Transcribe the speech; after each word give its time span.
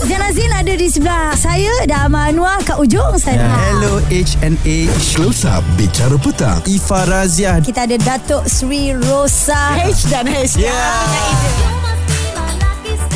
Zain 0.00 0.22
Azin 0.24 0.48
ada 0.48 0.72
di 0.72 0.88
sebelah 0.88 1.36
saya 1.36 1.84
dan 1.84 2.08
Amal 2.08 2.32
Anwar 2.32 2.56
kat 2.64 2.80
ujung 2.80 3.20
sana. 3.20 3.52
Hello 3.68 4.00
HNA 4.08 4.88
Close 5.12 5.44
Up 5.44 5.60
Bicara 5.76 6.16
Petang. 6.16 6.64
Ifa 6.64 7.04
Razia 7.04 7.60
Kita 7.60 7.84
ada 7.84 8.00
Datuk 8.00 8.48
Sri 8.48 8.96
Rosa. 8.96 9.76
H 9.76 10.08
dan 10.08 10.24
H. 10.24 10.56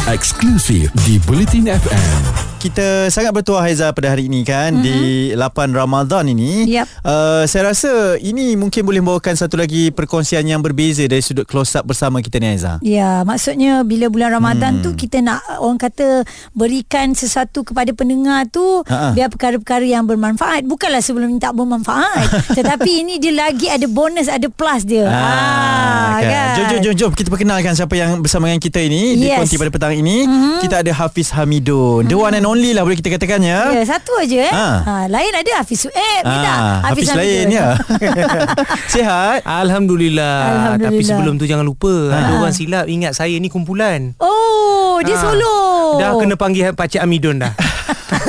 Eksklusif 0.04 0.92
di 1.08 1.16
Bulletin 1.24 1.72
FM 1.72 2.53
kita 2.64 3.12
sangat 3.12 3.36
bertuah 3.36 3.60
Haiza 3.60 3.92
pada 3.92 4.08
hari 4.08 4.32
ini 4.32 4.40
kan 4.40 4.72
mm-hmm. 4.72 4.86
di 4.88 4.96
8 5.36 5.76
Ramadan 5.76 6.24
ini. 6.32 6.64
Yep. 6.72 6.86
Uh, 7.04 7.44
saya 7.44 7.68
rasa 7.68 8.16
ini 8.16 8.56
mungkin 8.56 8.88
boleh 8.88 9.04
membawakan 9.04 9.36
satu 9.36 9.60
lagi 9.60 9.92
perkongsian 9.92 10.48
yang 10.48 10.64
berbeza 10.64 11.04
dari 11.04 11.20
sudut 11.20 11.44
close 11.44 11.76
up 11.76 11.84
bersama 11.84 12.24
kita 12.24 12.40
ni 12.40 12.56
Haiza. 12.56 12.80
Ya, 12.80 13.20
maksudnya 13.28 13.84
bila 13.84 14.08
bulan 14.08 14.32
Ramadan 14.32 14.80
hmm. 14.80 14.84
tu 14.88 14.90
kita 14.96 15.20
nak 15.20 15.44
orang 15.60 15.76
kata 15.76 16.24
berikan 16.56 17.12
sesuatu 17.12 17.68
kepada 17.68 17.92
pendengar 17.92 18.48
tu 18.48 18.80
Ha-ha. 18.88 19.12
biar 19.12 19.28
perkara-perkara 19.28 19.84
yang 19.84 20.08
bermanfaat. 20.08 20.64
Bukanlah 20.64 21.04
sebelum 21.04 21.36
ni 21.36 21.36
tak 21.36 21.52
bermanfaat. 21.52 22.32
tetapi 22.58 23.04
ini 23.04 23.20
dia 23.20 23.36
lagi 23.36 23.68
ada 23.68 23.84
bonus, 23.84 24.32
ada 24.32 24.48
plus 24.48 24.88
dia. 24.88 25.04
Ha, 25.04 25.20
ah, 25.20 26.16
kan. 26.16 26.32
kan. 26.32 26.54
Jom, 26.56 26.64
jom, 26.64 26.80
jom, 26.80 26.94
jom. 26.96 27.10
Kita 27.12 27.28
perkenalkan 27.28 27.76
siapa 27.76 27.92
yang 27.92 28.24
bersama 28.24 28.48
dengan 28.48 28.64
kita 28.64 28.80
ini 28.80 29.20
yes. 29.20 29.20
di 29.20 29.28
konti 29.36 29.54
pada 29.60 29.68
petang 29.68 29.94
ini. 30.00 30.24
Mm-hmm. 30.24 30.58
Kita 30.64 30.80
ada 30.80 30.92
Hafiz 30.96 31.28
Hamidun. 31.36 32.08
Mm-hmm. 32.08 32.08
The 32.08 32.16
one 32.16 32.32
and 32.32 32.46
only 32.46 32.53
lah 32.60 32.82
boleh 32.86 32.98
kita 32.98 33.10
katakan 33.18 33.40
ya. 33.42 33.74
Ya, 33.74 33.82
satu 33.86 34.12
aja 34.20 34.38
eh. 34.46 34.52
Ha. 34.52 34.68
ha 34.84 34.94
lain 35.10 35.32
ada 35.34 35.50
Hafiz 35.62 35.86
Sueb, 35.88 36.22
ha. 36.22 36.82
Hafiz, 36.86 37.08
Hafiz 37.10 37.18
lain 37.18 37.46
ya. 37.50 37.74
Sihat? 38.94 39.42
Alhamdulillah. 39.42 40.38
Alhamdulillah. 40.78 40.90
Tapi 40.90 41.02
sebelum 41.02 41.34
tu 41.40 41.44
jangan 41.50 41.66
lupa 41.66 42.12
ha. 42.12 42.16
ada 42.20 42.32
orang 42.38 42.54
silap 42.54 42.86
ingat 42.86 43.12
saya 43.16 43.34
ni 43.40 43.50
kumpulan. 43.50 44.14
Oh, 44.22 45.02
dia 45.02 45.18
ha. 45.18 45.22
solo. 45.22 45.56
Dah 45.98 46.14
kena 46.18 46.34
panggil 46.38 46.70
Pak 46.74 46.86
Cik 46.94 47.02
Amidun 47.02 47.42
dah. 47.42 47.54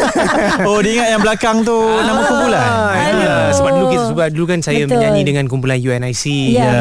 oh 0.70 0.80
dia 0.84 0.92
ingat 1.00 1.08
yang 1.16 1.22
belakang 1.24 1.58
tu 1.64 1.76
ah, 1.76 2.04
nama 2.04 2.21
kumpulan 2.27 2.68
ya, 3.21 3.36
sebab 3.55 3.71
dulu 3.76 3.86
kita 3.92 4.04
sebab 4.12 4.27
dulu 4.32 4.46
kan 4.48 4.60
saya 4.64 4.84
Betul. 4.84 4.99
menyanyi 4.99 5.21
dengan 5.24 5.46
kumpulan 5.48 5.77
UNIC 5.80 6.24
ya, 6.55 6.66
ya. 6.66 6.74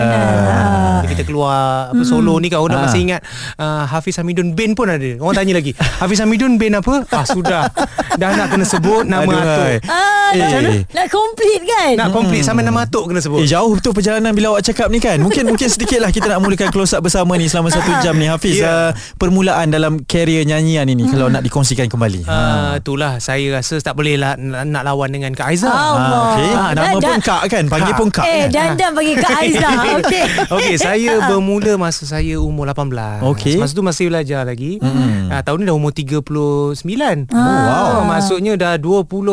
Benar 1.05 1.13
kita 1.13 1.25
keluar 1.29 1.93
apa 1.93 2.03
solo 2.09 2.41
ni 2.41 2.49
kau 2.49 2.65
orang 2.65 2.81
ah. 2.81 2.85
masih 2.89 3.01
ingat 3.05 3.21
uh, 3.61 3.85
Hafiz 3.85 4.17
Hamidun 4.17 4.57
Ben 4.57 4.73
pun 4.73 4.89
ada 4.89 5.11
orang 5.21 5.37
tanya 5.37 5.61
lagi 5.61 5.77
Hafiz 5.77 6.19
Hamidun 6.25 6.57
Ben 6.57 6.73
apa 6.73 7.05
ah 7.13 7.25
sudah 7.29 7.69
dah 8.17 8.31
nak 8.33 8.49
kena 8.57 8.65
sebut 8.65 9.05
nama 9.05 9.29
Aduh, 9.29 9.39
atuk 9.39 9.85
ah, 9.93 10.33
eh. 10.35 10.83
nak 10.97 11.07
complete 11.13 11.65
kan 11.69 11.93
nak 12.01 12.09
complete 12.11 12.43
hmm. 12.43 12.49
sampai 12.49 12.65
nama 12.65 12.89
atuk 12.89 13.05
kena 13.13 13.21
sebut 13.21 13.45
eh, 13.45 13.49
jauh 13.51 13.77
betul 13.77 13.93
perjalanan 13.93 14.33
bila 14.33 14.57
awak 14.57 14.65
cakap 14.65 14.89
ni 14.89 14.99
kan 14.99 15.21
mungkin 15.21 15.45
mungkin 15.45 15.69
sedikit 15.69 16.01
lah 16.01 16.09
kita 16.09 16.27
nak 16.27 16.41
mulakan 16.41 16.73
close 16.73 16.97
up 16.97 17.05
bersama 17.05 17.37
ni 17.37 17.47
selama 17.47 17.69
satu 17.69 17.93
jam 18.01 18.17
ni 18.17 18.27
Hafiz 18.27 18.59
yeah. 18.59 18.91
uh, 18.97 19.17
permulaan 19.21 19.69
dalam 19.69 20.01
karier 20.09 20.49
nyanyian 20.49 20.89
ini 20.89 21.05
hmm. 21.05 21.13
kalau 21.13 21.29
nak 21.29 21.45
dikongsikan 21.45 21.87
kembali 21.87 22.25
uh, 22.25 22.33
ha. 22.33 22.81
itulah 22.81 23.21
saya 23.21 23.61
rasa 23.61 23.77
tak 23.85 23.95
boleh 23.99 24.17
lah 24.17 24.39
nak 24.41 24.83
lawan 24.87 25.11
dengan 25.11 25.33
Kak 25.35 25.49
Aiza. 25.51 25.69
Allah. 25.69 26.23
Ha, 26.25 26.35
okay. 26.35 26.53
ha, 26.55 26.63
nama 26.73 26.97
pun 27.01 27.21
Kak 27.21 27.43
kan, 27.51 27.65
panggil 27.67 27.95
ha. 27.95 28.01
pun 28.01 28.09
Kak. 28.11 28.25
Eh, 28.27 28.45
kan? 28.47 28.49
dan 28.51 28.69
dan 28.79 28.91
panggil 28.95 29.17
Kak 29.19 29.33
Aiza. 29.39 29.71
Okey. 29.99 30.25
Okey, 30.51 30.75
saya 30.79 30.94
bermula 31.03 31.73
masa 31.81 32.05
saya 32.05 32.39
umur 32.39 32.71
18. 32.71 33.25
Okay. 33.35 33.57
Masa 33.59 33.73
tu 33.73 33.83
masih 33.83 34.13
belajar 34.13 34.43
lagi. 34.45 34.79
Hmm. 34.79 35.31
Ha, 35.31 35.43
tahun 35.43 35.65
ni 35.65 35.65
dah 35.71 35.77
umur 35.77 35.93
39. 35.95 36.75
Oh, 36.75 37.39
wow. 37.39 38.05
Maksudnya 38.07 38.55
dah 38.59 38.75
21 38.77 39.25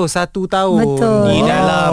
tahun 0.47 0.81
Betul. 0.85 1.23
di 1.27 1.37
dalam 1.43 1.91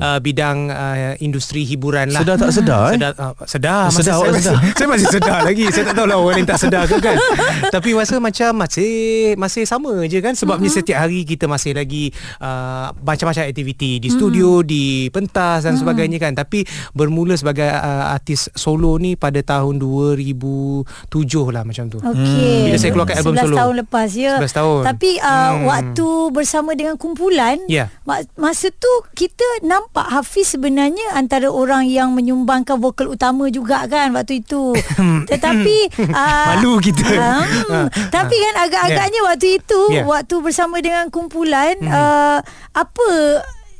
uh, 0.00 0.18
bidang 0.18 0.58
uh, 0.68 1.14
industri 1.22 1.62
hiburan 1.62 2.10
lah. 2.10 2.24
Sedar 2.24 2.36
tak 2.36 2.50
sedar 2.52 2.82
eh? 2.90 2.96
Sedar. 2.98 3.12
Uh, 3.14 3.34
sedar. 3.46 3.84
Masa 3.88 4.00
sedar, 4.02 4.16
saya, 4.18 4.32
sedar. 4.40 4.56
saya 4.76 4.88
masih 4.88 5.08
sedar 5.12 5.38
lagi. 5.46 5.64
Saya 5.70 5.84
tak 5.92 5.94
tahu 6.00 6.06
lah 6.08 6.18
orang 6.18 6.36
yang 6.42 6.48
tak 6.48 6.60
sedar 6.60 6.82
ke 6.90 6.96
kan. 6.98 7.16
Tapi 7.74 7.90
masa 7.94 8.14
macam 8.18 8.50
masih 8.66 8.92
masih 9.38 9.62
sama 9.68 9.92
je 10.10 10.18
kan. 10.18 10.34
Sebabnya 10.34 10.68
uh-huh. 10.68 10.82
setiap 10.82 10.98
hari 11.06 11.22
kita 11.22 11.46
masih 11.46 11.76
lagi 11.76 12.10
uh, 12.42 12.90
macam-macam 13.04 13.46
aktiviti 13.46 14.02
di 14.02 14.08
studio, 14.10 14.60
hmm. 14.60 14.66
di 14.66 14.84
pentas 15.14 15.68
dan 15.68 15.78
hmm. 15.78 15.80
sebagainya 15.84 16.18
kan. 16.18 16.32
Tapi 16.34 16.66
bermula 16.96 17.38
sebagai 17.38 17.68
uh, 17.70 18.10
artis 18.10 18.50
solo 18.56 18.98
ni 18.98 19.05
pada 19.14 19.38
tahun 19.46 19.78
2007 19.78 21.54
lah 21.54 21.62
macam 21.62 21.86
tu. 21.86 22.02
Okay. 22.02 22.72
Bila 22.72 22.76
saya 22.82 22.90
keluarkan 22.90 23.16
album 23.22 23.34
solo. 23.38 23.54
11 23.54 23.60
tahun 23.62 23.74
lepas 23.86 24.08
ya. 24.18 24.34
11 24.42 24.58
tahun. 24.58 24.80
Tapi 24.90 25.10
uh, 25.22 25.30
hmm. 25.30 25.62
waktu 25.70 26.08
bersama 26.34 26.70
dengan 26.74 26.98
kumpulan, 26.98 27.62
yeah. 27.70 27.86
masa 28.34 28.74
tu 28.74 28.90
kita 29.14 29.44
nampak 29.62 30.10
Hafiz 30.10 30.56
sebenarnya 30.58 31.14
antara 31.14 31.52
orang 31.52 31.86
yang 31.86 32.10
menyumbangkan 32.16 32.80
vokal 32.80 33.12
utama 33.12 33.46
juga 33.52 33.86
kan 33.86 34.10
waktu 34.16 34.42
itu. 34.42 34.74
Tetapi 35.30 35.76
uh, 36.16 36.46
malu 36.58 36.82
kita. 36.82 37.06
Um, 37.06 37.86
tapi 38.16 38.34
kan 38.34 38.54
agak-agaknya 38.66 39.20
yeah. 39.22 39.28
waktu 39.28 39.48
itu 39.60 39.80
yeah. 39.92 40.06
waktu 40.08 40.34
bersama 40.40 40.80
dengan 40.80 41.12
kumpulan 41.12 41.76
hmm. 41.78 41.92
uh, 41.92 42.38
apa 42.72 43.08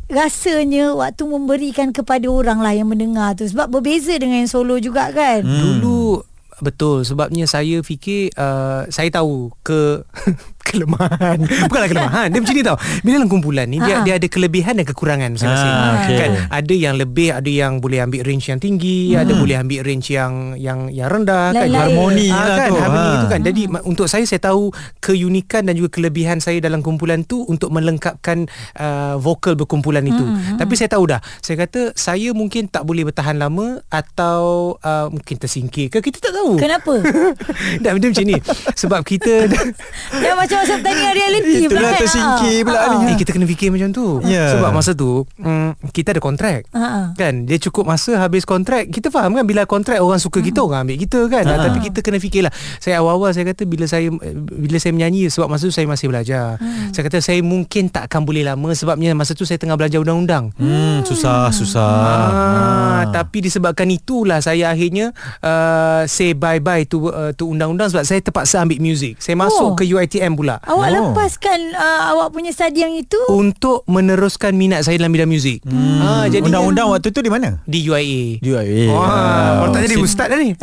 rasanya 0.07 0.95
waktu 0.95 1.23
memberikan 1.27 1.91
kepada 1.91 2.27
orang 2.31 2.63
lah 2.63 2.73
yang 2.75 2.91
mendengar 2.91 3.35
tu. 3.35 3.47
Sebab 3.47 3.71
berbeza 3.71 4.15
dengan 4.17 4.47
yang 4.47 4.51
solo 4.51 4.79
juga 4.79 5.11
kan? 5.11 5.43
Hmm. 5.43 5.83
dulu 5.83 6.23
betul. 6.63 7.05
Sebabnya 7.05 7.45
saya 7.45 7.83
fikir 7.83 8.33
uh, 8.39 8.87
saya 8.89 9.11
tahu 9.13 9.53
ke 9.61 10.07
kelemahan. 10.67 11.39
Bukanlah 11.71 11.89
kelemahan. 11.89 12.27
Dia 12.35 12.41
macam 12.43 12.55
ni 12.55 12.63
tau. 12.67 12.79
Bila 13.07 13.13
dalam 13.23 13.31
kumpulan 13.31 13.67
ni 13.71 13.79
dia, 13.79 14.03
dia 14.03 14.15
ada 14.19 14.27
kelebihan 14.27 14.75
dan 14.79 14.85
kekurangan 14.87 15.31
masing-masing. 15.39 15.73
Ha, 15.73 15.87
okay. 16.03 16.17
kan? 16.19 16.31
Ada 16.51 16.75
yang 16.75 16.95
lebih 16.99 17.29
ada 17.31 17.51
yang 17.51 17.79
boleh 17.79 18.03
ambil 18.03 18.27
range 18.27 18.51
yang 18.51 18.59
tinggi 18.59 19.15
hmm. 19.15 19.23
ada 19.23 19.33
boleh 19.39 19.57
ambil 19.61 19.81
range 19.87 20.09
yang 20.11 20.33
yang 20.59 20.91
yang 20.91 21.09
rendah 21.09 21.55
kan? 21.55 21.69
Harmoni 21.71 22.29
ha, 22.33 22.39
lah 22.43 22.57
kan? 22.57 22.69
tu. 22.71 22.77
harmoni 22.81 23.07
ha. 23.07 23.17
itu 23.17 23.27
kan 23.31 23.41
jadi 23.45 23.63
hmm. 23.69 23.91
untuk 23.91 24.07
saya 24.11 24.25
saya 24.27 24.41
tahu 24.43 24.73
keunikan 24.99 25.69
dan 25.69 25.79
juga 25.79 26.01
kelebihan 26.01 26.43
saya 26.43 26.59
dalam 26.59 26.83
kumpulan 26.83 27.23
tu 27.23 27.47
untuk 27.47 27.71
melengkapkan 27.71 28.49
uh, 28.81 29.21
vokal 29.21 29.55
berkumpulan 29.55 30.03
itu. 30.03 30.25
Hmm. 30.25 30.59
tapi 30.59 30.75
saya 30.75 30.91
tahu 30.91 31.05
dah. 31.07 31.21
Saya 31.41 31.67
kata 31.67 31.95
saya 31.95 32.35
mungkin 32.35 32.67
tak 32.67 32.83
boleh 32.83 33.07
bertahan 33.07 33.39
lama 33.39 33.81
atau 33.93 34.75
uh, 34.81 35.07
mungkin 35.13 35.37
tersingkir 35.39 35.93
ke? 35.93 36.03
Kita 36.03 36.19
tak 36.19 36.33
tahu. 36.35 36.59
Kenapa? 36.59 36.95
Dah 37.83 37.93
dia 37.97 38.09
macam 38.11 38.25
ni. 38.27 38.37
Sebab 38.77 39.01
kita 39.03 39.49
dah 39.51 40.35
macam 40.37 40.56
macam 40.63 40.79
tanya 40.81 41.09
reality 41.19 41.67
pula 41.67 41.77
Itulah 41.77 41.93
kan? 41.93 42.01
tersingkir 42.01 42.57
pula 42.65 42.79
ha. 42.79 42.87
ni 42.93 42.97
eh, 43.13 43.17
Kita 43.19 43.31
kena 43.35 43.47
fikir 43.49 43.69
macam 43.73 43.89
tu 43.93 44.07
yeah. 44.25 44.51
Sebab 44.57 44.71
masa 44.73 44.91
tu 44.93 45.25
mm, 45.41 45.91
Kita 45.91 46.17
ada 46.17 46.21
kontrak 46.23 46.69
ha. 46.73 47.13
Kan 47.15 47.45
Dia 47.45 47.59
cukup 47.61 47.85
masa 47.89 48.17
habis 48.21 48.47
kontrak 48.47 48.89
Kita 48.89 49.09
faham 49.13 49.37
kan 49.37 49.45
Bila 49.45 49.65
kontrak 49.65 49.99
orang 49.99 50.21
suka 50.21 50.41
kita 50.41 50.63
hmm. 50.63 50.69
Orang 50.69 50.81
ambil 50.87 50.97
kita 51.01 51.21
kan 51.27 51.45
ha. 51.45 51.55
Tapi 51.69 51.79
kita 51.91 51.99
kena 52.05 52.19
fikirlah 52.23 52.53
Saya 52.79 53.03
awal-awal 53.03 53.35
saya 53.35 53.49
kata 53.51 53.67
Bila 53.67 53.85
saya 53.91 54.09
bila 54.37 54.77
saya 54.79 54.93
menyanyi 54.95 55.29
Sebab 55.33 55.51
masa 55.51 55.67
tu 55.67 55.75
saya 55.75 55.87
masih 55.91 56.07
belajar 56.09 56.57
hmm. 56.61 56.95
Saya 56.95 57.03
kata 57.11 57.19
saya 57.19 57.41
mungkin 57.43 57.91
tak 57.91 58.09
akan 58.09 58.23
boleh 58.23 58.47
lama 58.47 58.71
Sebabnya 58.73 59.13
masa 59.17 59.35
tu 59.35 59.43
saya 59.43 59.59
tengah 59.59 59.75
belajar 59.75 60.01
undang-undang 60.01 60.55
hmm, 60.57 61.03
Susah 61.03 61.51
Susah 61.51 61.91
ha. 61.91 62.15
Ha. 62.27 63.01
Tapi 63.11 63.45
disebabkan 63.45 63.89
itulah 63.91 64.39
Saya 64.39 64.71
akhirnya 64.71 65.11
uh, 65.43 66.07
Say 66.07 66.33
bye-bye 66.39 66.87
to, 66.89 67.11
uh, 67.11 67.33
to 67.35 67.51
undang-undang 67.51 67.91
Sebab 67.91 68.05
saya 68.07 68.21
terpaksa 68.23 68.63
ambil 68.63 68.79
muzik 68.79 69.19
Saya 69.19 69.35
masuk 69.39 69.75
oh. 69.75 69.77
ke 69.77 69.85
UITM 69.87 70.39
pula 70.39 70.46
pula. 70.47 70.63
Awak 70.63 70.87
oh. 70.87 70.95
lepaskan 70.95 71.59
uh, 71.75 72.01
awak 72.15 72.29
punya 72.31 72.51
study 72.55 72.87
yang 72.87 72.95
itu 72.95 73.19
untuk 73.27 73.83
meneruskan 73.91 74.55
minat 74.55 74.87
saya 74.87 75.03
dalam 75.03 75.11
bidang 75.11 75.27
muzik. 75.27 75.59
Hmm. 75.67 75.99
Ha 75.99 76.11
jadi 76.31 76.47
undang-undang 76.47 76.87
waktu 76.95 77.11
tu 77.11 77.19
di 77.19 77.31
mana? 77.31 77.59
Di 77.67 77.83
UIA. 77.83 78.39
Di 78.39 78.49
UIA. 78.55 78.95
Wah, 78.95 79.03
oh, 79.03 79.53
kalau 79.67 79.71
tak 79.75 79.83
jadi 79.91 79.97
ustaz 79.99 80.27
dah 80.31 80.39
ni. 80.39 80.55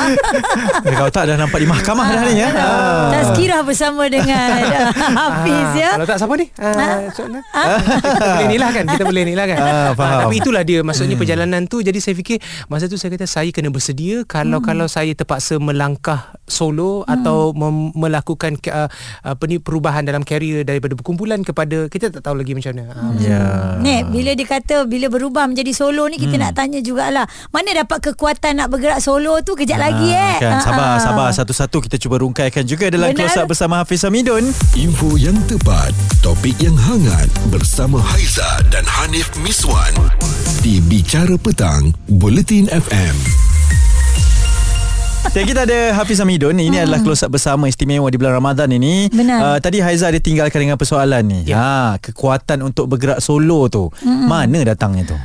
kalau 0.94 1.10
tak 1.10 1.24
dah 1.26 1.34
nampak 1.34 1.58
di 1.58 1.66
mahkamah 1.66 2.06
dah 2.06 2.22
ni 2.30 2.38
ya. 2.38 2.48
Ha. 2.54 2.66
Tazkirah 3.18 3.60
bersama 3.66 4.06
dengan 4.06 4.48
Hafiz 5.18 5.70
ya. 5.74 5.90
Kalau 5.98 6.06
tak 6.06 6.16
siapa 6.22 6.34
ni? 6.38 6.46
Kita 6.54 8.22
boleh 8.30 8.46
ni 8.46 8.56
lah 8.62 8.70
kan. 8.70 8.84
Kita 8.86 9.04
boleh 9.04 9.22
ni 9.26 9.34
lah 9.34 9.46
kan. 9.50 9.58
Tapi 9.98 10.34
itulah 10.38 10.62
dia 10.62 10.86
maksudnya 10.86 11.18
hmm. 11.18 11.22
perjalanan 11.26 11.62
tu 11.66 11.82
jadi 11.82 11.98
saya 11.98 12.14
fikir 12.14 12.38
masa 12.70 12.86
tu 12.86 12.94
saya 12.94 13.10
kata 13.18 13.26
saya 13.26 13.50
kena 13.50 13.74
bersedia 13.74 14.22
kalau 14.22 14.62
hmm. 14.62 14.66
kalau 14.66 14.86
saya 14.86 15.10
terpaksa 15.16 15.58
melangkah 15.58 16.36
solo 16.46 17.02
atau 17.06 17.50
melakukan 17.96 18.60
apa 19.22 19.42
ni 19.46 19.58
perubahan 19.58 20.04
dalam 20.06 20.22
karier 20.24 20.64
daripada 20.64 20.96
perkumpulan 20.96 21.40
kepada 21.42 21.86
kita 21.88 22.12
tak 22.12 22.22
tahu 22.24 22.40
lagi 22.40 22.52
macam 22.56 22.72
mana. 22.76 22.84
Hmm. 22.92 23.16
Ya. 23.20 23.28
Yeah. 23.28 23.60
Nek, 23.80 24.02
bila 24.12 24.30
dia 24.36 24.46
kata 24.46 24.76
bila 24.86 25.06
berubah 25.12 25.44
menjadi 25.50 25.72
solo 25.72 26.06
ni 26.08 26.16
kita 26.16 26.36
hmm. 26.36 26.44
nak 26.48 26.52
tanya 26.56 26.80
jugalah. 26.84 27.26
Mana 27.50 27.70
dapat 27.74 27.98
kekuatan 28.12 28.60
nak 28.60 28.68
bergerak 28.72 29.00
solo 29.02 29.40
tu 29.44 29.56
kejap 29.56 29.78
ha, 29.80 29.84
lagi 29.90 30.08
eh. 30.10 30.36
Kan, 30.40 30.60
sabar 30.62 30.96
ha. 30.96 31.02
sabar 31.02 31.28
satu-satu 31.32 31.78
kita 31.88 31.96
cuba 32.00 32.20
rungkaikan 32.20 32.64
juga 32.64 32.88
dalam 32.88 33.12
Benar. 33.12 33.28
close 33.28 33.38
up 33.40 33.46
bersama 33.50 33.82
Hafiz 33.82 34.02
Hamidun. 34.06 34.44
Info 34.76 35.16
yang 35.16 35.36
tepat, 35.50 35.92
topik 36.24 36.56
yang 36.60 36.76
hangat 36.76 37.28
bersama 37.50 38.00
Haiza 38.00 38.46
dan 38.70 38.84
Hanif 38.86 39.32
Miswan 39.40 39.92
di 40.60 40.78
Bicara 40.84 41.40
Petang, 41.40 41.92
Bulletin 42.06 42.68
FM. 42.68 43.49
Dan 45.28 45.44
kita 45.44 45.68
ada 45.68 45.92
Hafiz 46.00 46.16
Hamidun 46.16 46.56
Ini 46.56 46.80
hmm. 46.80 46.84
adalah 46.88 47.00
close 47.04 47.22
up 47.28 47.30
bersama 47.36 47.68
Istimewa 47.68 48.08
di 48.08 48.16
bulan 48.16 48.40
Ramadan 48.40 48.72
ini 48.72 49.12
Benar 49.12 49.38
uh, 49.38 49.58
Tadi 49.60 49.84
Haiza 49.84 50.08
dia 50.08 50.18
tinggalkan 50.18 50.64
dengan 50.64 50.80
persoalan 50.80 51.20
ni 51.28 51.44
ya. 51.44 51.60
ha, 51.60 51.72
Kekuatan 52.00 52.64
untuk 52.64 52.88
bergerak 52.88 53.20
solo 53.20 53.68
tu 53.68 53.92
hmm. 54.00 54.24
Mana 54.26 54.64
datangnya 54.64 55.12
tu? 55.12 55.16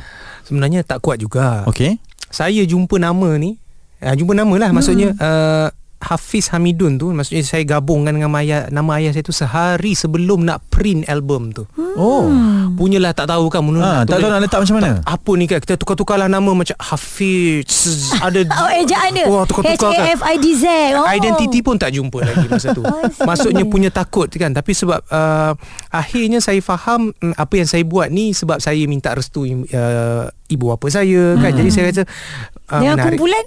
Sebenarnya 0.44 0.84
tak 0.84 1.00
kuat 1.00 1.16
juga 1.16 1.64
Okay 1.64 1.96
Saya 2.28 2.60
jumpa 2.68 3.00
nama 3.00 3.40
ni 3.40 3.56
uh, 4.04 4.14
Jumpa 4.14 4.36
nama 4.36 4.54
lah 4.60 4.68
hmm. 4.68 4.76
Maksudnya 4.76 5.08
uh, 5.16 5.68
Hafiz 5.96 6.52
Hamidun 6.52 7.00
tu 7.00 7.08
maksudnya 7.10 7.42
saya 7.42 7.64
gabungkan 7.64 8.12
dengan 8.12 8.30
ayah, 8.38 8.68
nama 8.68 9.00
ayah 9.00 9.16
saya 9.16 9.24
tu 9.24 9.32
sehari 9.32 9.96
sebelum 9.96 10.44
nak 10.44 10.62
print 10.68 11.08
album 11.08 11.56
tu. 11.56 11.64
Oh. 11.96 12.28
Punyalah 12.76 13.16
tak 13.16 13.32
tahu 13.32 13.48
kan 13.48 13.64
Munun 13.64 13.80
Ha, 13.80 14.04
tak 14.04 14.20
tahu 14.20 14.28
nak 14.28 14.44
letak 14.44 14.60
macam 14.60 14.76
mana? 14.76 15.00
Apa 15.00 15.30
ni 15.40 15.48
kan 15.48 15.58
kita 15.64 15.80
tukar-tukarlah 15.80 16.28
nama 16.28 16.52
macam 16.52 16.76
Hafiz 16.76 18.12
ada 18.20 18.44
Oh 18.60 18.68
ejaan 18.68 19.16
dia 19.16 19.24
Wah, 19.24 19.48
tukar-tukar 19.48 19.96
kan. 19.96 20.04
H-A-F-I-D-Z 20.04 20.64
oh. 21.00 21.06
Identiti 21.08 21.58
pun 21.64 21.80
tak 21.80 21.96
jumpa 21.96 22.20
lagi 22.20 22.46
masa 22.52 22.76
tu. 22.76 22.84
I 22.86 23.08
see. 23.08 23.24
Maksudnya 23.24 23.64
punya 23.64 23.88
takut 23.88 24.28
kan. 24.28 24.52
Tapi 24.52 24.76
sebab 24.76 25.00
uh, 25.08 25.56
akhirnya 25.88 26.44
saya 26.44 26.60
faham 26.60 27.16
mm, 27.16 27.32
apa 27.32 27.54
yang 27.56 27.68
saya 27.68 27.82
buat 27.88 28.12
ni 28.12 28.36
sebab 28.36 28.60
saya 28.60 28.84
minta 28.84 29.16
restu 29.16 29.48
uh, 29.48 30.28
ibu 30.52 30.64
bapa 30.68 30.86
saya 30.92 31.40
kan. 31.40 31.50
Jadi 31.56 31.70
saya 31.72 31.84
kata 31.88 32.02
uh, 32.04 32.80
Dengan 32.84 32.94
menarik. 33.00 33.16
kumpulan 33.16 33.44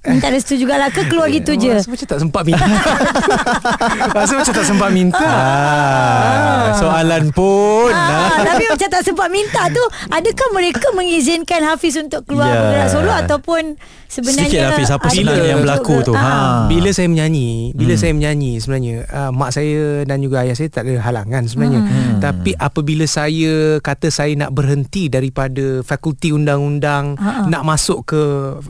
Minta 0.00 0.28
restu 0.28 0.54
jugalah 0.54 0.88
ke 0.88 1.02
Keluar 1.04 1.26
gitu 1.26 1.52
je 1.52 1.74
Rasa 1.74 1.88
macam 1.88 2.06
tak 2.06 2.18
sempat 2.20 2.42
minta 2.44 2.64
Rasa 4.14 4.32
macam 4.36 4.52
tak 4.52 4.62
sempat 4.64 4.90
minta 4.90 5.26
Ah, 5.28 6.70
soalan 6.72 7.30
pun. 7.30 7.90
Ah, 7.90 8.30
Ah. 8.30 8.46
tapi 8.46 8.64
macam 8.64 8.88
tak 8.88 9.02
sempat 9.02 9.28
minta 9.28 9.66
tu 9.66 9.82
Adakah 10.08 10.48
mereka 10.50 10.86
mengizinkan 10.92 11.60
Hafiz 11.64 11.96
untuk 11.96 12.22
keluar 12.24 12.46
Ya. 12.46 12.58
bergerak 12.60 12.88
solo 12.88 13.10
Ataupun 13.10 13.74
sebenarnya 14.06 14.46
Sedikit 14.48 14.70
Hafiz, 14.70 14.88
apa 14.88 15.06
sebenarnya 15.08 15.46
yang 15.48 15.60
berlaku 15.60 15.94
tu? 16.00 16.12
Ah. 16.12 16.22
Ha. 16.22 16.34
Bila 16.68 16.90
saya 16.90 17.08
menyanyi 17.08 17.74
Bila 17.74 17.90
Hmm. 17.90 18.00
saya 18.00 18.12
menyanyi 18.12 18.52
sebenarnya 18.56 18.94
uh, 19.04 19.30
Mak 19.30 19.50
saya 19.50 19.78
dan 20.04 20.18
juga 20.20 20.36
ayah 20.40 20.54
saya 20.54 20.68
tak 20.68 20.82
ada 20.84 20.94
halangan 21.00 21.42
sebenarnya 21.44 21.80
Hmm. 21.80 22.20
Tapi 22.20 22.54
apabila 22.54 23.04
saya 23.04 23.52
kata 23.78 24.08
saya 24.08 24.30
nak 24.36 24.52
berhenti 24.52 25.06
daripada 25.06 25.82
fakulti 25.82 26.30
undang-undang 26.30 27.14
Ha-ha. 27.14 27.46
Nak 27.46 27.62
masuk 27.64 28.06
ke 28.06 28.22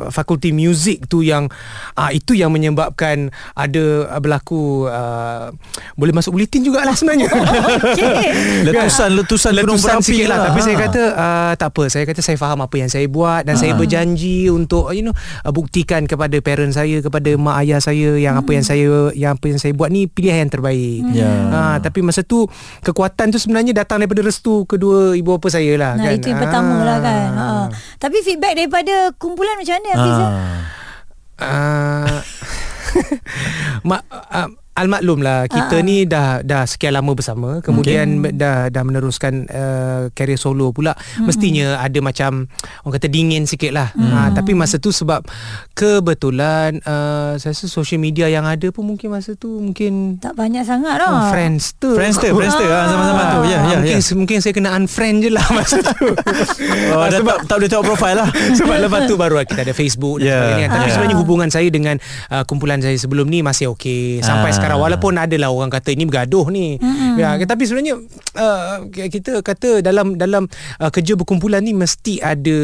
fakulti 0.08 0.50
muzik 0.50 1.04
tu 1.04 1.17
yang 1.20 1.46
uh, 1.94 2.10
Itu 2.10 2.32
yang 2.32 2.50
menyebabkan 2.50 3.28
ada 3.52 3.84
uh, 4.06 4.18
berlaku 4.18 4.84
uh, 4.84 5.50
Boleh 5.94 6.12
masuk 6.12 6.34
buletin 6.34 6.60
jugalah 6.60 6.92
sebenarnya. 6.92 7.28
Letusan 8.64 9.10
letusan 9.14 9.52
gunung 9.54 9.74
Letusan 9.74 9.98
berapi 9.98 10.06
sikit 10.08 10.26
lah. 10.26 10.38
Tapi 10.44 10.58
Ha. 10.58 10.64
saya 10.64 10.76
kata 10.80 11.02
uh, 11.12 11.52
Tak 11.54 11.68
apa. 11.70 11.82
Saya 11.88 12.04
kata 12.04 12.20
saya 12.20 12.36
faham 12.36 12.58
apa 12.60 12.74
yang 12.74 12.88
saya 12.88 13.06
buat 13.06 13.42
Dan 13.42 13.54
saya 13.54 13.72
berjanji 13.74 14.48
Untuk 14.48 14.90
you 14.90 15.02
know 15.02 15.14
uh, 15.42 15.50
Buktikan 15.50 16.04
kepada 16.04 16.34
parent 16.38 16.72
saya 16.72 16.98
Kepada 16.98 17.30
mak 17.34 17.62
ayah 17.62 17.78
saya 17.78 18.14
Yang 18.14 18.34
apa 18.36 18.50
yang 18.50 18.64
saya 18.64 18.88
Yang 19.12 19.30
apa 19.32 19.44
yang 19.46 19.58
saya 19.58 19.72
buat 19.72 19.88
ni 19.88 20.06
Pilihan 20.06 20.38
yang 20.40 20.52
terbaik. 20.52 21.02
Ya. 21.12 21.30
uh, 21.46 21.76
Tapi 21.78 21.98
masa 22.00 22.20
tu 22.20 22.46
Kekuatan 22.80 23.30
tu 23.30 23.38
sebenarnya 23.38 23.72
Datang 23.74 23.98
daripada 23.98 24.20
restu 24.20 24.64
Kedua 24.64 25.14
ibu 25.14 25.34
bapa 25.34 25.48
saya 25.48 25.72
lah 25.74 25.92
Nah 25.94 26.06
kan? 26.06 26.14
itu 26.14 26.26
yang 26.26 26.40
pertama 26.40 26.76
lah 26.80 26.98
kan. 26.98 27.28
Ha. 27.30 27.46
Tapi 27.96 28.16
feedback 28.20 28.54
daripada 28.54 28.94
kumpulan 29.14 29.54
macam 29.54 29.74
mana 29.76 29.88
Hafiz 29.90 30.16
Ah. 30.18 30.30
uh, 31.43 32.19
mak 33.87 34.02
uh, 34.11 34.50
Almaklum 34.78 35.19
lah 35.20 35.44
kita 35.44 35.75
Ah, 35.75 35.82
ah. 35.82 35.84
ni 35.84 35.96
dah 36.04 36.28
dah 36.40 36.62
sekian 36.64 36.94
lama 36.94 37.10
bersama 37.12 37.58
kemudian 37.60 38.22
okay. 38.22 38.32
dah 38.32 38.70
dah 38.70 38.82
meneruskan 38.82 39.44
uh, 39.44 40.08
karier 40.12 40.34
solo 40.34 40.70
pula 40.70 40.94
mm-hmm. 40.94 41.26
mestinya 41.26 41.66
ada 41.78 41.98
macam 41.98 42.46
orang 42.82 42.94
kata 42.94 43.08
dingin 43.08 43.44
sikit 43.44 43.70
lah 43.70 43.90
mm. 43.92 44.08
ha, 44.08 44.20
tapi 44.30 44.54
masa 44.54 44.78
tu 44.78 44.88
sebab 44.88 45.26
kebetulan 45.72 46.78
uh, 46.82 47.34
saya 47.36 47.50
rasa 47.50 47.66
social 47.66 47.98
media 47.98 48.26
yang 48.26 48.42
ada 48.42 48.69
pun 48.69 48.84
mungkin 48.84 49.08
masa 49.08 49.34
tu 49.34 49.58
mungkin 49.58 50.19
Tak 50.19 50.34
banyak 50.34 50.62
sangat 50.62 50.98
oh, 50.98 51.10
lah 51.10 51.30
Friendster 51.30 51.94
Friendster, 51.94 52.30
Friendster 52.30 52.69
ah, 52.69 52.86
zaman-zaman 52.86 53.25
tu. 53.25 53.40
Ya, 53.40 53.58
ya, 53.58 53.58
mungkin, 53.78 53.98
ya. 53.98 54.14
mungkin 54.14 54.38
saya 54.38 54.52
kena 54.52 54.70
unfriend 54.72 55.16
je 55.20 55.30
lah 55.30 55.46
masa 55.56 55.80
tu 55.80 56.06
Oh, 56.94 57.04
dah 57.04 57.19
tak, 57.19 57.38
tak 57.46 57.56
boleh 57.56 57.69
tengok 57.69 57.86
profil 57.86 58.14
lah. 58.14 58.28
sebab 58.58 58.76
lepas 58.80 59.00
tu 59.06 59.14
baru 59.14 59.40
kita 59.40 59.62
ada 59.62 59.72
Facebook 59.72 60.19
dan 60.19 60.26
Ya. 60.26 60.36
sebagainya. 60.36 60.66
Tapi 60.69 60.84
Ya. 60.84 60.92
sebenarnya 60.92 61.16
hubungan 61.16 61.48
saya 61.48 61.69
dengan 61.69 61.96
uh, 62.28 62.44
kumpulan 62.44 62.78
saya 62.78 62.96
sebelum 62.96 63.25
ni 63.25 63.40
masih 63.40 63.72
okey 63.72 64.20
sampai 64.20 64.50
Ah. 64.50 64.54
sekarang 64.54 64.67
walaupun 64.76 65.16
adalah 65.16 65.48
orang 65.48 65.72
kata 65.72 65.96
ini 65.96 66.04
bergaduh 66.04 66.52
ni. 66.52 66.76
Mm-hmm. 66.76 67.16
Ya, 67.16 67.38
tapi 67.48 67.64
sebenarnya 67.64 67.94
uh, 68.36 68.84
kita 68.92 69.40
kata 69.40 69.80
dalam 69.80 70.20
dalam 70.20 70.44
uh, 70.78 70.90
kerja 70.92 71.16
berkumpulan 71.16 71.64
ni 71.64 71.72
mesti 71.72 72.20
ada 72.20 72.58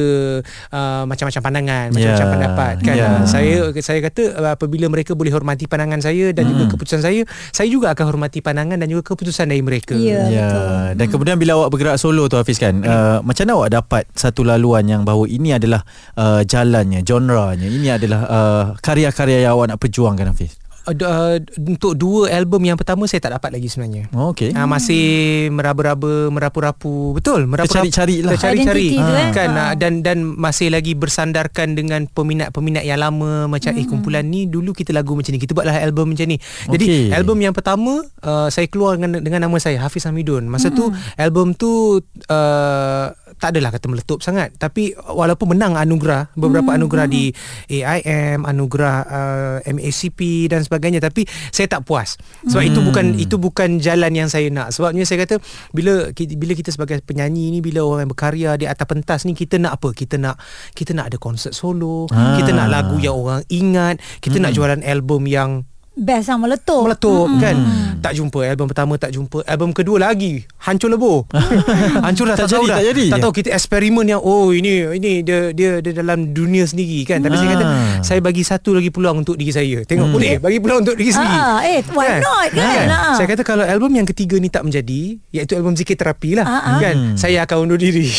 uh, 0.71 1.03
macam-macam 1.09 1.41
pandangan, 1.41 1.87
macam-macam 1.95 2.27
Ya. 2.27 2.33
pendapat 2.35 2.75
kan. 2.83 2.95
Uh, 2.95 3.25
saya 3.25 3.55
saya 3.81 3.99
kata 4.03 4.23
uh, 4.37 4.53
apabila 4.55 4.87
mereka 4.91 5.15
boleh 5.15 5.33
hormati 5.33 5.65
pandangan 5.65 6.03
saya 6.03 6.35
dan 6.35 6.45
juga 6.45 6.75
keputusan 6.75 7.01
saya, 7.01 7.23
saya 7.51 7.69
juga 7.71 7.95
akan 7.95 8.05
hormati 8.11 8.43
pandangan 8.43 8.77
dan 8.77 8.89
juga 8.91 9.15
keputusan 9.15 9.49
dari 9.49 9.63
mereka. 9.63 9.95
Ya, 9.95 10.27
Ya, 10.27 10.47
betul. 10.51 10.65
dan 10.99 11.07
kemudian 11.11 11.37
bila 11.39 11.53
awak 11.59 11.69
bergerak 11.71 11.97
solo 11.97 12.27
tu 12.27 12.35
Hafiz 12.35 12.59
kan, 12.59 12.83
uh, 12.83 13.23
macam 13.23 13.43
mana 13.47 13.53
awak 13.55 13.71
dapat 13.71 14.03
satu 14.15 14.43
laluan 14.43 14.83
yang 14.85 15.03
bahawa 15.05 15.29
ini 15.29 15.55
adalah 15.55 15.85
uh, 16.17 16.43
jalannya, 16.43 17.05
genrenya, 17.05 17.69
ini 17.69 17.89
adalah 17.93 18.21
uh, 18.27 18.65
karya-karya 18.81 19.47
yang 19.47 19.55
awak 19.55 19.75
nak 19.75 19.79
perjuangkan 19.79 20.33
Hafiz? 20.33 20.57
Uh, 20.85 20.95
uh, 21.01 21.37
untuk 21.65 21.97
dua 21.97 22.29
album 22.37 22.61
yang 22.69 22.77
pertama 22.77 23.09
saya 23.09 23.25
tak 23.25 23.41
dapat 23.41 23.57
lagi 23.57 23.73
sebenarnya. 23.73 24.13
Oh, 24.13 24.37
okey. 24.37 24.53
Ah 24.53 24.69
masih 24.69 25.05
meraba-raba 25.49 26.29
merapu-rapu 26.29 27.17
betul 27.17 27.49
merapu-rapu 27.49 27.89
Tercari-cari 27.89 28.17
lah. 28.21 28.37
tercari-cari 28.37 28.87
Identiti 28.93 29.01
tu, 29.01 29.15
eh. 29.17 29.31
kan 29.33 29.51
ah, 29.57 29.73
dan 29.73 30.05
dan 30.05 30.19
masih 30.25 30.69
lagi 30.69 30.93
bersandarkan 30.93 31.73
dengan 31.73 32.05
peminat-peminat 32.11 32.85
yang 32.85 33.01
lama 33.01 33.49
macam 33.49 33.73
eh 33.73 33.87
kumpulan 33.89 34.27
ni 34.29 34.45
dulu 34.45 34.77
kita 34.77 34.93
lagu 34.93 35.17
macam 35.17 35.33
ni 35.33 35.41
kita 35.41 35.57
buatlah 35.57 35.81
album 35.81 36.13
macam 36.13 36.27
ni 36.29 36.37
jadi 36.69 36.85
Okey. 36.85 37.05
album 37.17 37.39
yang 37.41 37.55
pertama 37.57 38.05
uh, 38.21 38.49
saya 38.53 38.69
keluar 38.69 39.01
dengan 39.01 39.25
dengan 39.25 39.49
nama 39.49 39.57
saya 39.57 39.81
Hafiz 39.81 40.05
Hamidun 40.05 40.47
masa 40.53 40.69
tu 40.69 40.93
album 41.17 41.57
tu 41.57 42.01
uh, 42.29 43.07
tak 43.37 43.57
adalah 43.57 43.75
kata 43.75 43.87
meletup 43.91 44.23
sangat. 44.23 44.55
Tapi 44.57 44.95
walaupun 44.95 45.57
menang 45.57 45.75
anugerah 45.77 46.33
beberapa 46.39 46.73
anugerah 46.75 47.07
di 47.11 47.35
AIM 47.69 48.47
anugerah 48.47 48.97
uh, 49.05 49.57
MACP 49.67 50.49
dan 50.49 50.63
sebagainya. 50.65 51.03
Tapi 51.03 51.27
saya 51.51 51.67
tak 51.67 51.85
puas. 51.85 52.17
Sebab 52.47 52.65
itu 52.65 52.81
bukan 52.81 53.07
itu 53.19 53.37
bukan 53.37 53.83
jalan 53.83 54.13
yang 54.15 54.29
saya 54.31 54.49
nak. 54.49 54.73
Sebabnya 54.73 55.05
saya 55.05 55.27
kata 55.27 55.43
bila 55.75 56.09
bila 56.15 56.53
kita 56.55 56.71
sebagai 56.71 57.03
penyanyi 57.03 57.53
ni 57.53 57.59
bila 57.61 57.85
orang 57.85 58.07
yang 58.07 58.13
berkarya 58.15 58.51
di 58.57 58.67
atas 58.71 58.87
pentas 58.87 59.21
ni 59.29 59.37
kita 59.37 59.61
nak 59.61 59.83
apa? 59.83 59.93
Kita 59.93 60.17
nak 60.17 60.39
kita 60.73 60.97
nak 60.97 61.13
ada 61.13 61.19
konsert 61.21 61.53
solo 61.53 62.07
Ah. 62.15 62.39
kita 62.39 62.55
nak 62.55 62.69
lagu 62.71 62.97
yang 63.03 63.17
orang 63.17 63.43
ingat 63.51 64.01
kita 64.23 64.39
nak 64.39 64.55
jualan 64.55 64.81
album 64.87 65.27
yang 65.27 65.67
Best 65.97 66.27
lah 66.27 66.37
meletup 66.37 66.83
meletup 66.83 67.27
hmm. 67.27 67.39
kan 67.39 67.57
tak 68.01 68.13
jumpa 68.13 68.43
album 68.45 68.67
pertama 68.67 68.95
tak 68.95 69.11
jumpa 69.11 69.41
album 69.45 69.71
kedua 69.71 69.97
lagi 70.03 70.43
hancur 70.61 70.91
lebur 70.91 71.23
hancur 72.05 72.27
dah 72.27 72.35
Tak 72.35 72.45
tak, 72.45 72.53
tahu 72.53 72.65
jadi, 72.65 72.69
dah 72.69 72.77
tak 72.77 72.87
jadi. 72.91 73.05
tak 73.07 73.19
tahu 73.21 73.33
kita 73.33 73.49
eksperimen 73.51 74.05
yang 74.05 74.19
oh 74.19 74.51
ini 74.51 74.91
ini 74.93 75.23
dia 75.23 75.49
dia 75.51 75.79
dia 75.79 75.93
dalam 75.95 76.29
dunia 76.29 76.65
sendiri 76.65 77.01
kan 77.05 77.19
tapi 77.19 77.35
saya 77.35 77.49
kata 77.53 77.65
Ah. 77.65 78.03
saya 78.03 78.19
bagi 78.19 78.43
satu 78.43 78.71
lagi 78.73 78.91
peluang 78.91 79.23
untuk 79.23 79.35
diri 79.35 79.49
saya 79.51 79.79
tengok 79.83 80.03
Hmm. 80.05 80.15
boleh 80.15 80.35
bagi 80.37 80.59
peluang 80.59 80.83
untuk 80.83 80.95
diri 80.95 81.11
sendiri 81.11 81.39
Ah, 81.39 81.59
eh, 81.63 81.81
why 81.89 82.19
not, 82.19 82.49
kan? 82.51 82.85
Ah. 82.87 83.15
saya 83.15 83.27
kata 83.27 83.43
kalau 83.43 83.63
album 83.63 83.95
yang 83.95 84.05
ketiga 84.05 84.37
ni 84.37 84.49
tak 84.49 84.63
menjadi 84.63 85.01
iaitu 85.31 85.55
album 85.55 85.73
zikir 85.73 85.95
terapi 85.95 86.35
lah 86.35 86.45
Ah, 86.45 86.59
ah. 86.59 86.79
kan 86.81 86.95
Hmm. 86.97 87.15
saya 87.15 87.41
akan 87.41 87.57
undur 87.63 87.79
diri 87.79 88.11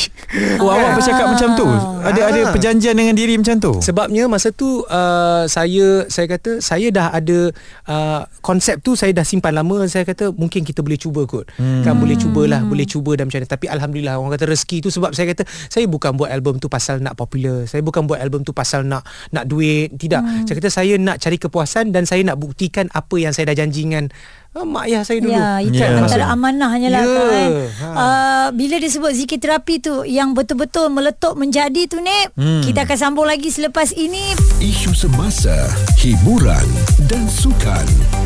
Oh, 0.57 0.67
awak 0.67 0.97
bercakap 0.97 1.27
macam 1.29 1.49
tu? 1.53 1.67
Ada 2.01 2.21
ada 2.25 2.39
Ah. 2.41 2.51
perjanjian 2.51 2.91
dengan 2.93 3.13
diri 3.13 3.35
macam 3.35 3.55
tu? 3.57 3.71
Sebabnya 3.79 4.25
masa 4.25 4.49
tu 4.49 4.83
uh, 4.83 5.43
saya 5.45 6.07
saya 6.07 6.27
kata 6.29 6.59
saya 6.59 6.87
dah 6.89 7.07
ada 7.09 7.51
uh, 7.87 8.25
konsep 8.41 8.81
tu 8.81 8.93
saya 8.97 9.11
dah 9.11 9.23
simpan 9.25 9.55
lama 9.55 9.85
saya 9.85 10.03
kata 10.07 10.33
mungkin 10.33 10.65
kita 10.65 10.81
boleh 10.81 10.99
cuba 10.99 11.23
kot. 11.25 11.49
Hmm. 11.57 11.83
Kan 11.83 11.99
boleh 11.99 12.17
cubalah, 12.17 12.61
boleh 12.63 12.85
cuba 12.87 13.17
dan 13.17 13.29
macam 13.29 13.43
mana. 13.43 13.49
Tapi 13.49 13.65
alhamdulillah 13.69 14.13
orang 14.17 14.33
kata 14.37 14.45
rezeki 14.49 14.77
tu 14.85 14.89
sebab 14.89 15.11
saya 15.13 15.31
kata 15.33 15.43
saya 15.69 15.85
bukan 15.85 16.15
buat 16.15 16.29
album 16.31 16.57
tu 16.57 16.67
pasal 16.67 17.01
nak 17.01 17.17
popular. 17.17 17.65
Saya 17.69 17.85
bukan 17.85 18.05
buat 18.05 18.19
album 18.19 18.43
tu 18.43 18.51
pasal 18.51 18.85
nak 18.85 19.05
nak 19.31 19.45
duit, 19.45 19.93
tidak. 19.97 20.23
Hmm. 20.23 20.45
Saya 20.45 20.55
kata 20.57 20.69
saya 20.71 20.93
nak 20.97 21.17
cari 21.21 21.37
kepuasan 21.37 21.91
dan 21.93 22.03
saya 22.07 22.21
nak 22.25 22.37
buktikan 22.41 22.89
apa 22.91 23.15
yang 23.17 23.31
saya 23.31 23.51
dah 23.53 23.57
janji 23.57 23.87
dengan 23.87 24.09
mak 24.57 24.87
ayah 24.87 25.03
saya 25.03 25.19
dulu. 25.19 25.33
Ya, 25.33 25.59
itu 25.59 25.75
yeah. 25.75 25.99
antara 25.99 26.25
amanahnya 26.27 26.87
lah 26.89 27.01
Ya. 27.01 27.11
kan. 27.11 27.49
Ha. 27.75 27.87
Uh, 27.91 28.47
bila 28.53 28.75
disebut 28.77 29.11
zikir 29.11 29.35
terapi 29.37 29.77
tu 29.77 30.05
yang 30.05 30.31
betul-betul 30.31 30.87
meletup 30.87 31.35
menjadi 31.35 31.81
tu 31.85 31.99
ni, 31.99 32.15
Hmm. 32.33 32.61
kita 32.61 32.83
akan 32.83 32.95
sambung 32.95 33.25
lagi 33.25 33.49
selepas 33.49 33.91
ini. 33.91 34.31
Isu 34.57 34.93
semasa, 34.93 35.51
hiburan 35.99 36.63
dan 37.03 37.27
sukan 37.27 37.83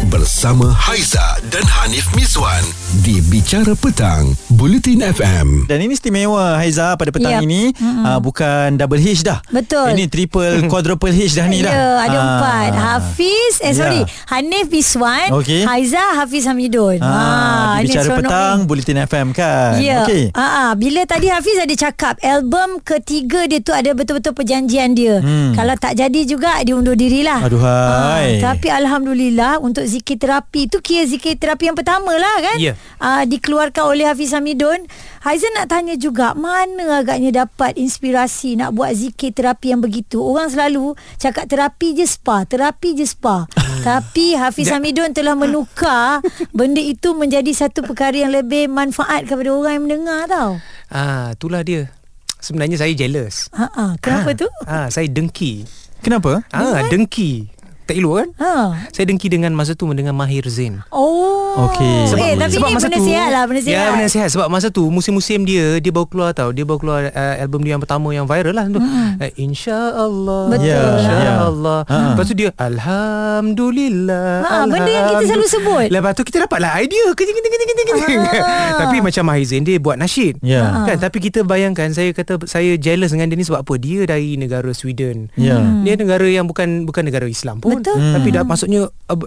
bersama 0.07 0.69
Haiza 0.69 1.23
dan 1.47 1.65
Hanif 1.65 2.05
Miswan 2.11 2.61
di 2.99 3.23
Bicara 3.23 3.73
Petang, 3.73 4.29
Bulletin 4.51 5.01
FM. 5.01 5.65
Dan 5.65 5.81
ini 5.81 5.93
istimewa 5.93 6.55
Haiza 6.55 6.93
pada 6.93 7.09
petang 7.09 7.31
Yep. 7.31 7.41
ini 7.41 7.73
uh, 8.03 8.19
bukan 8.19 8.75
double 8.75 8.99
H 8.99 9.23
dah. 9.23 9.39
Betul. 9.47 9.93
Ini 9.93 10.05
triple 10.05 10.67
quadruple 10.67 11.09
H 11.09 11.33
dah 11.33 11.47
ni 11.47 11.61
dah. 11.61 11.71
Ya, 11.71 11.87
ada 12.03 12.17
Ah. 12.17 12.25
empat. 12.29 12.71
Hafiz, 12.75 13.53
eh 13.59 13.71
Ya. 13.71 13.73
sorry, 13.73 14.01
Hanif 14.27 14.67
Biswan, 14.67 15.31
Okey. 15.33 15.63
Haiza 15.63 16.18
Hafiz 16.19 16.43
Hamidun. 16.43 16.99
Ah, 16.99 17.79
ini 17.79 17.95
bicara 17.95 18.19
petang 18.19 18.57
ni. 18.63 18.67
Bulletin 18.67 18.99
FM 19.07 19.27
kan. 19.31 19.79
Ya. 19.79 20.03
Okey. 20.03 20.35
Ah, 20.35 20.43
ah, 20.43 20.71
bila 20.75 21.07
tadi 21.07 21.31
Hafiz 21.31 21.55
ada 21.55 21.71
cakap 21.71 22.19
album 22.19 22.83
ketiga 22.83 23.47
dia 23.47 23.63
tu 23.63 23.71
ada 23.71 23.95
betul-betul 23.95 24.35
perjanjian 24.35 24.91
dia. 24.91 25.23
Hmm. 25.23 25.55
Kalau 25.55 25.79
tak 25.79 25.95
jadi 25.95 26.21
juga 26.27 26.59
dia 26.59 26.75
undur 26.75 26.99
dirilah. 26.99 27.39
Aduhai. 27.39 28.43
Ah, 28.43 28.51
tapi 28.51 28.67
alhamdulillah 28.67 29.63
untuk 29.63 29.87
zikir 29.87 30.19
terapi 30.19 30.67
tu 30.67 30.83
kira 30.83 31.07
zikir 31.07 31.39
terapi 31.39 31.71
yang 31.71 31.77
pertama 31.79 32.11
lah 32.11 32.35
kan. 32.43 32.57
Ya. 32.59 32.75
Ah, 32.99 33.23
dikeluarkan 33.23 33.87
oleh 33.87 34.03
Hafiz 34.03 34.35
Hamidun. 34.35 34.83
Haizan 35.23 35.51
nak 35.55 35.71
tanya 35.71 35.95
juga 35.99 36.35
mana 36.35 37.03
agaknya 37.03 37.43
dapat 37.43 37.75
inspirasi 37.75 38.55
nak 38.59 38.75
buat 38.75 38.91
zikir 38.95 39.31
terapi 39.31 39.71
yang 39.71 39.79
begitu. 39.83 40.19
Orang 40.19 40.51
selalu 40.51 40.95
cakap 41.15 41.47
terapi 41.47 41.95
je 41.95 42.07
spa, 42.07 42.43
terapi 42.43 42.95
je 42.95 43.07
spa. 43.07 43.47
Tapi 43.89 44.37
Hafiz 44.37 44.69
Hamidun 44.69 45.17
telah 45.17 45.33
menukar 45.33 46.21
benda 46.53 46.77
itu 46.77 47.17
menjadi 47.17 47.49
satu 47.49 47.81
perkara 47.81 48.13
yang 48.13 48.29
lebih 48.29 48.69
manfaat 48.69 49.25
kepada 49.25 49.49
orang 49.49 49.81
yang 49.81 49.83
mendengar 49.89 50.29
tau. 50.29 50.61
Ah, 50.93 51.33
itulah 51.33 51.65
dia. 51.65 51.89
Sebenarnya 52.37 52.77
saya 52.77 52.93
jealous. 52.93 53.49
Ha 53.49 53.65
ah, 53.65 53.91
kenapa 53.97 54.37
tu? 54.37 54.45
Ah, 54.69 54.93
saya 54.93 55.09
dengki. 55.09 55.65
Kenapa? 56.05 56.45
Ah, 56.53 56.85
dengki. 56.85 57.49
Tak 57.89 57.97
elok 57.97 58.13
kan? 58.15 58.29
Ha. 58.37 58.51
Saya 58.93 59.03
dengki 59.03 59.27
dengan 59.27 59.49
masa 59.51 59.73
tu 59.73 59.83
mendengar 59.83 60.13
Mahir 60.13 60.45
Zain. 60.45 60.85
Oh. 60.89 61.65
Okey. 61.65 62.05
Sebab, 62.05 62.21
eh, 62.21 62.27
Sebab- 62.29 62.39
tapi 62.39 62.53
sebab 62.53 62.67
ni 62.69 62.73
masa 62.75 62.85
benda 62.85 62.95
tu 62.95 63.03
sihat 63.03 63.27
lah, 63.27 63.43
benda 63.43 63.59
sihat. 63.59 63.73
Ya 63.75 63.85
benda 63.89 64.05
sihat 64.07 64.29
Sebab 64.29 64.47
masa 64.47 64.67
tu 64.69 64.85
Musim-musim 64.87 65.41
dia 65.41 65.65
Dia 65.75 65.89
baru 65.89 66.05
keluar 66.05 66.29
tau 66.31 66.53
Dia 66.53 66.61
baru 66.61 66.77
keluar 66.77 67.01
uh, 67.09 67.35
Album 67.39 67.65
dia 67.65 67.73
yang 67.73 67.81
pertama 67.81 68.07
Yang 68.11 68.27
viral 68.27 68.53
lah 68.53 68.65
tu. 68.67 68.77
Uh, 68.77 69.31
InsyaAllah 69.35 70.43
Betul. 70.47 70.69
Ya, 70.69 70.81
InsyaAllah 70.93 71.79
ya. 71.81 71.89
Ha. 71.89 71.97
Lepas 72.13 72.25
tu 72.27 72.35
dia 72.35 72.49
Alhamdulillah 72.53 74.29
Ha, 74.41 74.53
benda 74.65 74.85
yang 74.87 75.05
kita 75.09 75.23
selalu 75.25 75.47
sebut. 75.47 75.87
Lepas 75.89 76.11
tu 76.13 76.23
kita 76.23 76.37
dapatlah 76.43 76.71
idea 76.77 77.05
Keting 77.11 77.33
keting 77.33 77.51
keting 77.51 77.67
keting 77.67 77.87
keting 77.89 78.19
Ah. 78.39 78.77
Tapi 78.85 78.97
macam 78.99 79.23
Mahir 79.25 79.45
Zain 79.47 79.63
Dia 79.63 79.77
buat 79.77 79.97
nasyid 79.97 80.37
Ya. 80.41 80.85
kan? 80.85 80.97
Tapi 80.99 81.17
kita 81.19 81.41
bayangkan 81.41 81.89
Saya 81.89 82.11
kata 82.11 82.45
Saya 82.45 82.77
jealous 82.77 83.09
dengan 83.09 83.25
dia 83.27 83.35
ni 83.35 83.43
Sebab 83.43 83.61
apa 83.61 83.73
Dia 83.75 84.05
dari 84.05 84.35
negara 84.35 84.69
Sweden 84.71 85.33
Ya. 85.33 85.57
dia 85.79 85.95
negara 85.95 86.25
yang 86.25 86.45
bukan 86.45 86.85
bukan 86.85 87.03
negara 87.03 87.25
Islam 87.25 87.57
pun 87.57 87.78
Betul. 87.79 87.97
tapi 88.13 88.27
dah 88.29 88.43
maksudnya 88.43 88.81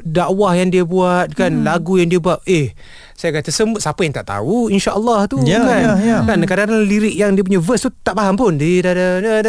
dakwah 0.05 0.53
yang 0.53 0.69
dia 0.69 0.85
buat 0.85 1.33
kan 1.33 1.51
Hmm. 1.51 1.65
lagu 1.65 1.97
yang 1.97 2.07
dia 2.07 2.21
buat 2.21 2.45
eh 2.45 2.77
saya 3.23 3.39
kata 3.39 3.55
semua 3.55 3.79
siapa 3.79 4.03
yang 4.03 4.11
tak 4.19 4.27
tahu 4.27 4.67
insyaallah 4.67 5.31
tu 5.31 5.39
Ya, 5.47 5.63
kan 5.63 5.79
ya, 5.79 5.93
ya. 6.03 6.17
kan 6.27 6.43
kadang-kadang 6.43 6.83
lirik 6.83 7.15
yang 7.15 7.39
dia 7.39 7.47
punya 7.47 7.63
verse 7.63 7.87
tu 7.87 7.91
tak 8.03 8.19
faham 8.19 8.35
pun 8.35 8.59
dia 8.59 8.83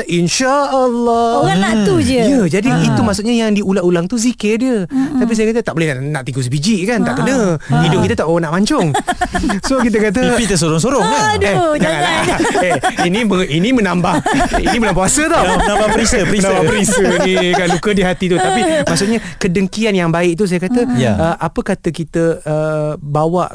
insyaallah 0.06 1.42
Orang 1.42 1.58
nak 1.58 1.74
tu 1.82 1.98
je. 1.98 2.22
Ya, 2.22 2.42
jadi 2.46 2.70
Ha. 2.70 2.86
itu 2.94 3.02
maksudnya 3.02 3.34
yang 3.34 3.54
diulang-ulang 3.54 4.06
tu 4.10 4.18
zikir 4.18 4.58
dia. 4.58 4.78
Tapi 4.90 5.32
saya 5.34 5.54
kata 5.54 5.62
tak 5.62 5.74
boleh 5.78 5.94
nak, 5.94 6.22
nak 6.22 6.24
tikus 6.26 6.50
biji 6.50 6.86
kan, 6.90 7.06
tak 7.06 7.22
kena. 7.22 7.58
Hidung 7.86 8.02
kita 8.06 8.24
tak 8.24 8.28
oh, 8.30 8.38
nak 8.42 8.54
mancung. 8.54 8.94
so 9.70 9.78
kita 9.82 9.98
kata 10.02 10.36
Pipi 10.36 10.46
tersorong-sorong 10.50 11.04
kan? 11.06 11.22
Aduh, 11.38 11.74
janganlah. 11.78 12.24
jangan. 12.26 12.66
eh, 12.68 12.76
ini 13.08 13.20
ini 13.54 13.70
menambah 13.74 14.16
ini 14.60 14.78
bulan 14.82 14.96
puasa 14.98 15.30
tau. 15.30 15.44
Menambah 15.46 15.88
perisa, 15.94 16.20
perisa. 16.26 16.50
Menambah 16.50 16.66
perisa 16.72 17.06
ni 17.26 17.34
kan 17.54 17.68
luka 17.70 17.90
di 17.94 18.04
hati 18.04 18.26
tu. 18.30 18.38
Tapi 18.38 18.62
maksudnya 18.86 19.18
kedengkian 19.38 19.94
yang 19.94 20.10
baik 20.10 20.38
tu 20.38 20.46
saya 20.50 20.62
kata 20.62 20.86
Ya. 20.94 21.16
uh, 21.18 21.36
apa 21.40 21.60
kata 21.64 21.90
kita 21.90 22.44
uh, 22.46 22.92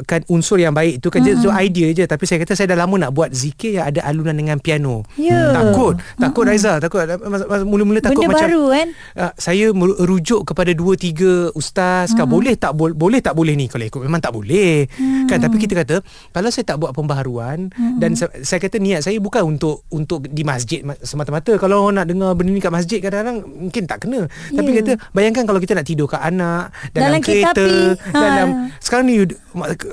bawakan 0.09 0.25
unsur 0.25 0.57
yang 0.57 0.73
baik. 0.73 1.05
Tu 1.05 1.13
kan 1.13 1.21
mm. 1.21 1.37
so 1.37 1.53
idea 1.53 1.93
je. 1.93 2.03
Tapi 2.09 2.25
saya 2.25 2.41
kata 2.41 2.57
saya 2.57 2.73
dah 2.73 2.81
lama 2.81 2.97
nak 2.97 3.13
buat 3.13 3.29
zikir 3.29 3.77
yang 3.77 3.93
ada 3.93 4.01
alunan 4.09 4.33
dengan 4.33 4.57
piano. 4.57 5.05
Ya. 5.13 5.53
Takut, 5.53 6.01
takut 6.17 6.43
Raizal, 6.49 6.81
takut. 6.81 7.05
Mas- 7.05 7.45
mas- 7.45 7.61
mula-mula 7.61 8.01
takut 8.01 8.25
Benda 8.25 8.33
macam 8.33 8.49
baru 8.49 8.63
kan? 8.73 8.87
Uh, 9.13 9.31
saya 9.37 9.65
merujuk 9.69 10.49
kepada 10.49 10.73
dua 10.73 10.97
tiga 10.97 11.53
ustaz. 11.53 12.17
Kan 12.17 12.25
boleh 12.25 12.57
tak 12.57 12.73
bo- 12.73 12.95
boleh 12.97 13.21
tak 13.21 13.37
boleh 13.37 13.53
ni? 13.53 13.69
Kalau 13.69 13.85
ikut 13.85 14.01
memang 14.01 14.17
tak 14.17 14.33
boleh. 14.33 14.89
Kan? 15.29 15.37
Tapi 15.37 15.55
kita 15.61 15.77
kata 15.85 16.01
kalau 16.33 16.49
saya 16.49 16.65
tak 16.65 16.81
buat 16.81 16.97
pembaharuan 16.97 17.69
dan 18.01 18.17
sa- 18.17 18.33
saya 18.41 18.57
kata 18.57 18.81
niat 18.81 19.05
saya 19.05 19.21
bukan 19.21 19.45
untuk 19.45 19.85
untuk 19.93 20.25
di 20.25 20.41
masjid 20.41 20.81
ma- 20.81 20.97
semata-mata. 20.97 21.53
Kalau 21.61 21.85
orang 21.85 22.01
nak 22.01 22.07
dengar 22.09 22.33
benda 22.33 22.49
ni 22.49 22.61
kat 22.63 22.73
masjid 22.73 22.97
kadang-kadang 22.97 23.45
mungkin 23.45 23.83
tak 23.85 24.01
kena. 24.01 24.25
Tapi 24.49 24.69
Ya. 24.73 24.77
kata 24.81 24.91
bayangkan 25.13 25.43
kalau 25.45 25.59
kita 25.61 25.77
nak 25.77 25.85
tidur 25.85 26.07
kat 26.09 26.23
anak 26.23 26.71
Dalam 26.95 27.19
dalam, 27.19 27.21
kereta 27.21 27.51
api. 27.51 27.71
Ha. 28.15 28.19
dalam 28.19 28.47
sekarang 28.79 29.05
ni 29.05 29.15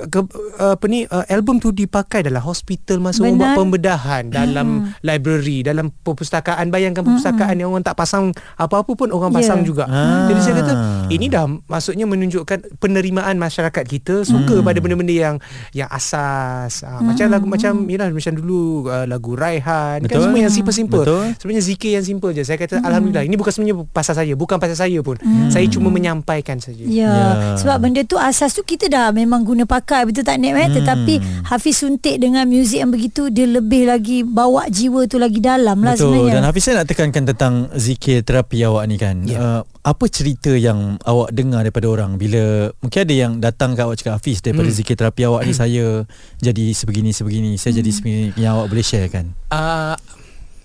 ke, 0.07 0.19
ke, 0.23 0.39
apa 0.57 0.85
ni 0.85 1.05
uh, 1.05 1.25
album 1.27 1.57
tu 1.57 1.69
dipakai 1.69 2.21
dalam 2.21 2.39
hospital 2.39 2.97
masa 2.97 3.21
orang 3.21 3.37
buat 3.37 3.51
pembedahan 3.55 4.23
dalam 4.27 4.67
library 5.01 5.61
dalam 5.61 5.91
perpustakaan. 5.93 6.67
Bayangkan 6.67 7.01
perpustakaan 7.01 7.55
yang 7.55 7.69
orang 7.69 7.81
tak 7.81 7.95
pasang 7.95 8.29
apa-apa 8.55 8.91
pun 8.93 9.09
orang 9.09 9.29
Ya. 9.29 9.35
pasang 9.37 9.61
juga. 9.61 9.83
Ah. 9.85 10.25
jadi 10.25 10.39
saya 10.39 10.55
kata 10.57 10.73
ini 11.09 11.27
dah 11.27 11.45
maksudnya 11.45 12.05
menunjukkan 12.05 12.77
penerimaan 12.77 13.35
masyarakat 13.35 13.83
kita 13.83 14.23
suka 14.23 14.59
pada 14.61 14.79
benda-benda 14.79 15.11
yang 15.11 15.35
yang 15.71 15.89
asas. 15.89 16.81
Uh, 16.81 17.03
macam 17.03 17.27
lagu 17.27 17.45
macam 17.45 17.85
yalah 17.85 18.07
macam 18.07 18.33
dulu 18.33 18.59
uh, 18.87 19.03
lagu 19.03 19.33
Raihan 19.33 19.99
kan 19.99 20.07
Betul. 20.07 20.23
semua 20.23 20.39
yang 20.39 20.53
simple-simple. 20.53 21.03
Betul. 21.03 21.25
sebenarnya 21.37 21.63
zikir 21.63 21.91
yang 21.93 22.05
simple 22.05 22.31
je. 22.31 22.43
Saya 22.43 22.57
kata 22.57 22.79
alhamdulillah 22.79 23.23
ini 23.23 23.35
bukan 23.35 23.51
sebenarnya 23.51 23.77
pasal 23.89 24.13
saya 24.13 24.33
bukan 24.33 24.57
pasal 24.57 24.77
saya 24.77 24.99
pun. 25.01 25.15
Saya 25.47 25.65
cuma 25.67 25.87
menyampaikan 25.87 26.57
saja. 26.57 26.81
Ya, 26.81 27.05
Ya. 27.07 27.55
sebab 27.55 27.77
benda 27.79 28.03
tu 28.03 28.15
asas 28.15 28.51
tu 28.51 28.61
kita 28.61 28.87
dah 28.87 29.09
memang 29.09 29.41
guna 29.41 29.63
pakai 29.63 29.86
betul 30.03 30.21
tak 30.21 30.37
Nek 30.37 30.51
eh? 30.53 30.69
Tetapi 30.73 31.13
Hafiz 31.45 31.75
suntik 31.77 32.17
dengan 32.17 32.43
muzik 32.43 32.77
yang 32.77 32.89
begitu 32.89 33.27
dia 33.27 33.45
lebih 33.45 33.85
lagi 33.85 34.21
bawa 34.21 34.67
jiwa 34.67 35.05
tu 35.05 35.15
lagi 35.15 35.39
dalam 35.39 35.79
lah 35.79 35.93
Betul 35.93 36.11
sebenarnya. 36.11 36.33
Dan 36.33 36.43
Hafiz 36.43 36.61
saya 36.61 36.75
nak 36.77 36.87
tekankan 36.87 37.23
tentang 37.25 37.53
zikir 37.73 38.21
terapi 38.21 38.59
awak 38.61 38.83
ni 38.85 38.95
kan 38.95 39.15
Ya. 39.23 39.37
uh, 39.37 39.61
Apa 39.81 40.05
cerita 40.05 40.51
yang 40.51 40.99
awak 41.01 41.31
dengar 41.31 41.61
daripada 41.61 41.87
orang 41.87 42.15
Bila 42.15 42.43
mungkin 42.77 42.99
ada 42.99 43.15
yang 43.15 43.33
datang 43.37 43.71
ke 43.71 43.81
awak 43.81 43.95
cakap 43.95 44.19
Hafiz 44.19 44.39
Daripada 44.39 44.67
Hmm. 44.67 44.75
zikir 44.75 44.93
terapi 44.93 45.21
awak 45.23 45.41
ni 45.41 45.55
saya 45.57 46.03
jadi 46.37 46.65
sebegini-sebegini 46.73 47.55
Saya 47.55 47.77
jadi 47.77 47.89
sebegini 47.89 48.35
Yang 48.35 48.51
awak 48.53 48.67
boleh 48.67 48.83
share 48.83 49.07
kan 49.07 49.31
uh, 49.49 49.95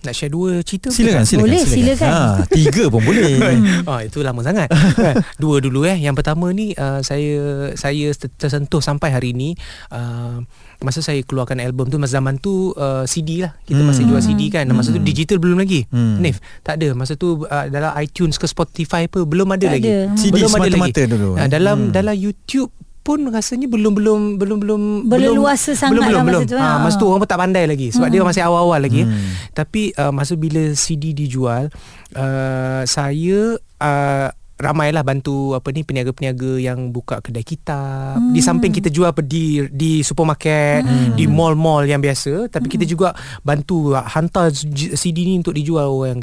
nak 0.02 0.12
share 0.12 0.28
dua 0.28 0.60
cerita 0.60 0.88
Silakan 0.88 1.22
silakan 1.22 1.46
Boleh, 1.46 1.62
silakan. 1.62 2.08
ha, 2.08 2.20
Tiga 2.44 2.84
pun 2.86 3.00
boleh 3.00 3.38
Ah 3.90 4.00
itu 4.00 4.18
lama 4.18 4.40
sangat. 4.40 4.66
Kan? 4.68 5.22
Dua 5.36 5.58
dulu 5.58 5.82
eh. 5.84 5.96
Yang 5.96 6.14
pertama 6.16 6.50
ni 6.50 6.70
uh, 6.72 6.98
saya 7.00 7.34
saya 7.72 8.10
ter- 8.10 8.30
tersentuh 8.32 8.78
sampai 8.78 9.08
hari 9.08 9.30
ni 9.30 9.54
uh, 9.88 10.42
masa 10.78 10.98
saya 10.98 11.20
keluarkan 11.20 11.58
album 11.58 11.86
tu 11.86 11.96
masa 11.96 12.18
zaman 12.18 12.36
tu 12.36 12.70
uh, 12.72 13.02
CD 13.04 13.40
lah. 13.40 13.54
Kita 13.60 13.78
Hmm. 13.78 13.88
masih 13.88 14.04
jual 14.04 14.18
CD 14.20 14.42
kan. 14.48 14.66
Masa 14.68 14.90
tu 14.90 14.98
digital 14.98 15.38
belum 15.38 15.56
lagi. 15.56 15.86
Hmm. 15.88 16.18
Nif, 16.18 16.36
tak 16.60 16.76
ada. 16.76 16.90
Masa 16.92 17.14
tu 17.14 17.42
uh, 17.42 17.66
dalam 17.66 17.94
iTunes 17.96 18.34
ke 18.34 18.44
Spotify 18.44 19.06
apa 19.06 19.22
belum 19.22 19.48
ada 19.48 19.64
Tak 19.64 19.72
lagi. 19.72 19.86
ada. 19.86 19.96
CD 20.14 20.34
belum 20.36 20.50
ada 20.50 20.54
semata-mata 20.68 20.90
lagi. 20.98 21.08
dulu. 21.08 21.30
Ah, 21.34 21.46
dalam 21.46 21.76
Hmm. 21.78 21.92
dalam 21.92 22.14
YouTube 22.14 22.70
pun 23.02 23.18
rasanya 23.28 23.66
belum 23.66 23.92
belum 23.98 24.20
belum 24.38 24.58
belum 24.62 24.80
Berleluasa 25.10 25.74
belum, 25.74 25.80
sangat 25.82 25.92
belum 25.92 26.02
lah 26.02 26.10
belum 26.10 26.22
masa 26.22 26.30
belum. 26.30 26.42
tu, 26.46 26.56
ha, 26.56 26.70
masa 26.78 26.96
tu 26.96 27.06
orang 27.10 27.20
pun 27.22 27.30
tak 27.30 27.40
pandai 27.42 27.64
lagi 27.66 27.86
sebab 27.90 28.08
dia 28.08 28.22
masih 28.22 28.42
awal-awal 28.46 28.78
lagi. 28.78 29.02
Hmm. 29.02 29.30
tapi 29.52 29.90
uh, 29.98 30.14
masa 30.14 30.38
bila 30.38 30.72
CD 30.78 31.10
dijual 31.10 31.66
uh, 32.14 32.82
saya 32.86 33.58
uh, 33.82 34.28
ramailah 34.62 35.02
bantu 35.02 35.58
apa 35.58 35.74
ni 35.74 35.82
peniaga-peniaga 35.82 36.62
yang 36.62 36.94
buka 36.94 37.18
kedai 37.18 37.42
kitab 37.42 38.22
hmm. 38.22 38.30
di 38.30 38.40
samping 38.40 38.70
kita 38.70 38.88
jual 38.88 39.10
di 39.26 39.66
di 39.74 39.92
supermarket 40.06 40.86
hmm. 40.86 41.18
di 41.18 41.26
mall-mall 41.26 41.82
yang 41.82 41.98
biasa 41.98 42.46
tapi 42.46 42.70
kita 42.70 42.86
juga 42.86 43.10
bantu 43.42 43.98
uh, 43.98 44.06
hantar 44.06 44.54
CD 44.94 45.26
ni 45.26 45.42
untuk 45.42 45.58
dijual 45.58 45.90
orang 45.90 46.22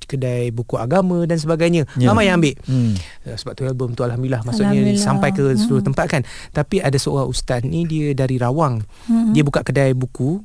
kedai, 0.00 0.48
buku 0.54 0.80
agama 0.80 1.28
dan 1.28 1.36
sebagainya. 1.36 1.84
Ya. 2.00 2.10
ramai 2.10 2.32
yang 2.32 2.40
ambil. 2.40 2.56
Hmm. 2.64 2.96
Uh, 3.26 3.36
sebab 3.36 3.52
tu 3.52 3.62
album 3.68 3.92
tu 3.92 4.02
alhamdulillah 4.06 4.40
maksudnya 4.42 4.72
Alhamdulillah. 4.72 5.04
sampai 5.04 5.30
ke 5.36 5.44
seluruh 5.60 5.84
tempat 5.84 6.06
kan. 6.08 6.22
Tapi 6.54 6.80
ada 6.80 6.96
seorang 6.96 7.28
ustaz 7.28 7.60
ni 7.66 7.84
dia 7.84 8.16
dari 8.16 8.40
Rawang. 8.40 8.80
Dia 9.36 9.42
buka 9.44 9.60
kedai 9.60 9.92
buku. 9.92 10.40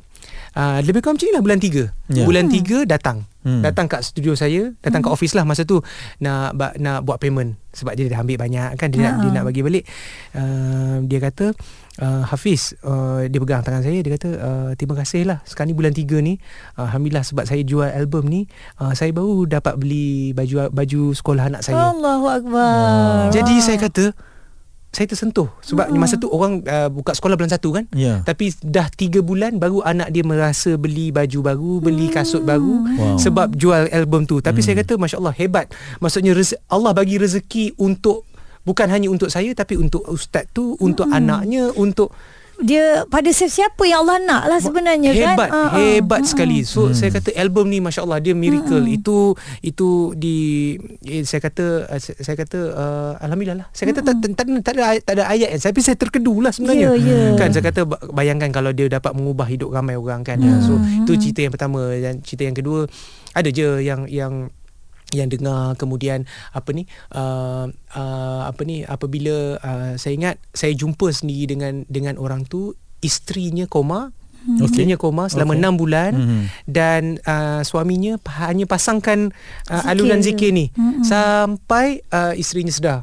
Uh, 0.55 0.79
lebih 0.81 1.03
kurang 1.03 1.19
macam 1.19 1.27
ni 1.27 1.33
lah 1.35 1.43
bulan 1.43 1.59
3 1.59 2.15
Ya. 2.15 2.23
Bulan 2.23 2.47
3 2.47 2.87
datang 2.87 3.27
Hmm. 3.45 3.61
Datang 3.61 3.85
kat 3.85 4.01
studio 4.01 4.33
saya 4.33 4.73
Datang 4.81 5.05
kat 5.05 5.13
office 5.13 5.37
lah 5.37 5.45
masa 5.45 5.69
tu 5.69 5.77
Nak 6.17 6.57
ba- 6.57 6.73
nak 6.81 7.05
buat 7.05 7.21
payment. 7.21 7.53
Sebab 7.77 7.93
dia 7.93 8.09
dah 8.09 8.25
ambil 8.25 8.41
banyak 8.41 8.73
kan 8.73 8.89
Dia, 8.89 9.05
nak, 9.05 9.21
dia 9.21 9.29
nak 9.29 9.43
bagi 9.45 9.61
balik. 9.61 9.85
Uh, 10.33 11.05
Dia 11.05 11.21
kata 11.21 11.53
uh, 12.01 12.25
Hafiz 12.25 12.73
uh, 12.81 13.21
Dia 13.29 13.37
pegang 13.37 13.61
tangan 13.61 13.85
saya 13.85 14.01
Dia 14.01 14.17
kata 14.17 14.29
uh, 14.33 14.69
Terima 14.73 14.97
kasih 14.97 15.29
lah. 15.29 15.45
Sekarang 15.45 15.69
ni 15.69 15.77
bulan 15.77 15.93
3 15.93 16.25
ni 16.25 16.41
uh, 16.81 16.89
Alhamdulillah 16.89 17.21
sebab 17.21 17.45
saya 17.45 17.61
jual 17.61 17.85
album 17.85 18.25
ni 18.25 18.49
uh, 18.81 18.97
Saya 18.97 19.13
baru 19.13 19.45
dapat 19.45 19.77
beli 19.77 20.33
Baju 20.33 20.73
baju 20.73 21.13
sekolah 21.13 21.45
anak 21.45 21.61
saya. 21.61 21.93
Allahu 21.93 22.25
akbar. 22.25 23.29
Jadi 23.29 23.61
saya 23.61 23.77
kata 23.77 24.34
saya 24.95 25.11
tersentuh. 25.11 25.51
Sebab 25.59 25.91
hmm. 25.91 25.99
masa 25.99 26.15
tu 26.15 26.31
orang 26.31 26.63
uh, 26.63 26.87
buka 26.87 27.11
sekolah 27.11 27.35
bulan 27.35 27.51
satu 27.51 27.75
kan? 27.75 27.83
Ya. 27.91 28.23
tapi 28.23 28.55
dah 28.63 28.87
tiga 28.87 29.19
bulan 29.19 29.59
baru 29.59 29.83
anak 29.83 30.07
dia 30.09 30.23
merasa 30.23 30.79
beli 30.79 31.11
baju 31.11 31.39
baru 31.43 31.71
beli 31.83 32.07
kasut 32.07 32.41
baru 32.41 32.87
Wow. 32.95 33.19
sebab 33.19 33.51
jual 33.53 33.91
album 33.91 34.23
tu. 34.23 34.39
Tapi 34.39 34.63
saya 34.63 34.79
kata 34.79 34.95
masya-Allah 34.95 35.35
hebat. 35.35 35.67
Maksudnya 35.99 36.31
rez- 36.31 36.55
Allah 36.71 36.95
bagi 36.95 37.19
rezeki 37.19 37.75
untuk 37.75 38.23
bukan 38.63 38.87
hanya 38.87 39.11
untuk 39.11 39.27
saya 39.27 39.51
tapi 39.51 39.75
untuk 39.75 40.01
ustaz 40.07 40.47
tu 40.49 40.73
untuk 40.79 41.05
anaknya 41.11 41.69
untuk 41.75 42.09
dia 42.63 43.03
pada 43.11 43.27
siapa 43.35 43.83
yang 43.83 44.07
Allah 44.07 44.17
nak 44.23 44.43
lah 44.47 44.59
sebenarnya 44.63 45.11
hebat 45.11 45.49
kan. 45.51 45.55
Ah, 45.55 45.67
ah. 45.75 45.79
hebat 45.79 46.21
sekali. 46.23 46.63
So 46.63 46.95
saya 46.95 47.11
kata 47.11 47.35
album 47.35 47.67
ni 47.67 47.83
masya-Allah 47.83 48.23
dia 48.23 48.31
miracle. 48.31 48.85
Itu 48.87 49.35
itu 49.59 50.15
di 50.15 50.37
eh, 51.03 51.27
saya 51.27 51.43
kata 51.43 51.91
uh, 51.91 51.99
saya, 51.99 52.35
kata 52.39 52.59
uh, 52.71 53.11
alhamdulillah 53.19 53.65
lah. 53.65 53.67
Saya 53.75 53.91
kata 53.91 54.07
tak, 54.07 54.15
tak, 54.23 54.31
tak, 54.39 54.45
tak 54.63 54.73
ada 54.79 54.83
ayat, 54.95 55.01
tak 55.03 55.13
ada 55.19 55.23
ayat 55.27 55.47
kan 55.51 55.59
tapi 55.67 55.81
saya 55.83 55.97
terkedu 55.99 56.33
lah 56.39 56.51
sebenarnya. 56.55 56.95
Ya, 56.95 56.99
ya. 56.99 57.19
kan 57.35 57.49
saya 57.51 57.63
kata 57.67 57.81
ba- 57.83 58.01
bayangkan 58.15 58.49
kalau 58.55 58.71
dia 58.71 58.87
dapat 58.87 59.11
mengubah 59.11 59.47
hidup 59.51 59.75
ramai 59.75 59.99
orang 59.99 60.23
kan. 60.23 60.39
So 60.63 60.79
itu 60.79 61.11
cerita 61.19 61.43
yang 61.43 61.53
pertama. 61.53 61.91
Dan 61.95 62.23
cerita 62.23 62.47
yang 62.47 62.55
kedua 62.55 62.87
ada 63.35 63.49
je 63.51 63.83
yang 63.83 64.07
yang 64.07 64.47
yang 65.15 65.31
dengar 65.31 65.79
kemudian 65.79 66.27
apa 66.51 66.69
ni 66.75 66.83
uh, 67.15 67.71
uh, 67.71 68.41
apa 68.45 68.61
ni 68.67 68.83
apabila 68.83 69.55
uh, 69.59 69.93
saya 69.95 70.13
ingat 70.13 70.35
saya 70.51 70.75
jumpa 70.75 71.07
sendiri 71.15 71.55
dengan 71.55 71.87
dengan 71.87 72.19
orang 72.19 72.43
tu 72.43 72.75
isterinya 72.99 73.65
koma 73.69 74.11
Okey. 74.45 74.63
Isterinya 74.63 74.95
koma 74.95 75.25
selama 75.25 75.51
Okey. 75.51 75.61
enam 75.61 75.73
bulan 75.73 76.11
Mhm. 76.13 76.41
dan 76.65 77.01
uh, 77.21 77.61
suaminya 77.61 78.15
hanya 78.37 78.63
pasangkan 78.63 79.33
uh, 79.65 79.73
Zikir 79.75 79.89
alunan 79.89 80.19
zikir 80.21 80.49
ni 80.49 80.69
Mm-mm. 80.71 81.01
sampai 81.01 82.05
uh, 82.09 82.31
isterinya 82.33 82.69
sedar. 82.69 82.99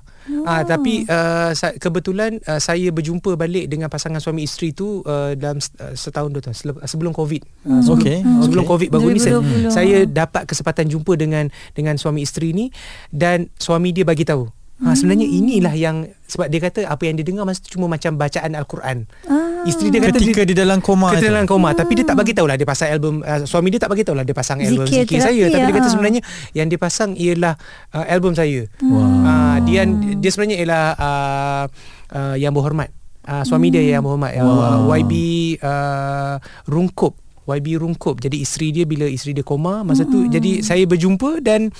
Ah 0.46 0.62
tapi 0.62 1.02
uh, 1.02 1.50
kebetulan 1.76 2.38
uh, 2.46 2.56
saya 2.56 2.94
berjumpa 2.94 3.34
balik 3.34 3.66
dengan 3.66 3.90
pasangan 3.90 4.22
suami 4.22 4.46
isteri 4.46 4.70
tu 4.70 5.02
uh, 5.02 5.34
dalam 5.34 5.58
uh, 5.58 5.92
setahun 5.92 6.30
dua 6.30 6.38
tahun 6.40 6.56
sebelum 6.86 7.10
Covid. 7.10 7.42
Uh, 7.66 7.82
sebelum, 7.82 7.98
Okey, 7.98 8.18
sebelum. 8.22 8.64
Covid 8.64 8.88
baru 8.88 9.10
ni 9.10 9.18
saya, 9.18 9.42
2020. 9.42 9.74
saya 9.74 9.98
dapat 10.06 10.46
kesempatan 10.46 10.86
jumpa 10.86 11.18
dengan 11.18 11.50
dengan 11.74 11.98
suami 11.98 12.22
isteri 12.22 12.54
ni 12.54 12.70
dan 13.10 13.50
suami 13.58 13.90
dia 13.90 14.06
bagi 14.06 14.22
tahu. 14.22 14.46
Ha, 14.82 14.98
sebenarnya 14.98 15.26
inilah 15.30 15.74
yang 15.78 16.10
sebab 16.26 16.50
dia 16.50 16.58
kata 16.58 16.80
apa 16.90 17.02
yang 17.06 17.14
dia 17.14 17.22
dengar 17.22 17.46
masa 17.46 17.62
tu 17.62 17.78
cuma 17.78 17.86
macam 17.86 18.18
bacaan 18.18 18.52
al-Quran. 18.58 19.06
Ah. 19.30 19.52
Isteri 19.62 19.88
dia 19.94 20.00
kata 20.02 20.18
Ketika 20.18 20.42
di 20.42 20.54
dalam 20.58 20.78
koma 20.82 21.14
Ketika 21.14 21.30
dalam 21.30 21.46
koma. 21.46 21.70
Tapi 21.70 21.92
dia 21.94 22.06
tak 22.06 22.18
bagi 22.18 22.34
tahu 22.34 22.46
lah 22.50 22.56
Dia 22.58 22.66
pasang 22.66 22.90
album 22.90 23.22
uh, 23.22 23.46
Suami 23.46 23.68
dia 23.70 23.78
tak 23.78 23.90
bagi 23.94 24.02
tahu 24.02 24.16
lah 24.18 24.24
Dia 24.26 24.34
pasang 24.34 24.58
album 24.58 24.86
Zikir 24.90 25.06
Zikir, 25.06 25.20
saya. 25.22 25.44
Terapi, 25.46 25.54
Tapi 25.54 25.62
dia 25.62 25.74
kata 25.74 25.86
ah. 25.86 25.92
sebenarnya 25.92 26.20
Yang 26.50 26.66
dia 26.66 26.78
pasang 26.82 27.10
ialah 27.14 27.54
uh, 27.94 28.04
Album 28.10 28.32
saya. 28.34 28.60
Wow. 28.82 29.06
uh, 29.22 29.56
dia, 29.62 29.86
dia 30.18 30.30
sebenarnya 30.34 30.56
ialah 30.62 30.84
uh, 30.98 31.64
uh, 32.14 32.34
Yang 32.38 32.52
berhormat. 32.58 32.88
Uh, 33.22 33.44
Suami 33.46 33.70
dia 33.70 33.82
yang 33.86 34.02
berhormat. 34.02 34.34
Wow. 34.42 34.82
uh, 34.90 34.98
YB 34.98 35.12
uh, 35.62 36.36
Rungkup. 36.66 37.14
YB 37.46 37.78
Rungkup. 37.78 38.18
Jadi 38.18 38.42
isteri 38.42 38.74
dia 38.74 38.86
Bila 38.86 39.06
isteri 39.06 39.34
dia 39.34 39.46
koma 39.46 39.86
Masa 39.86 40.06
tu 40.06 40.26
Jadi 40.26 40.62
saya 40.62 40.82
berjumpa 40.86 41.42
Dan 41.42 41.70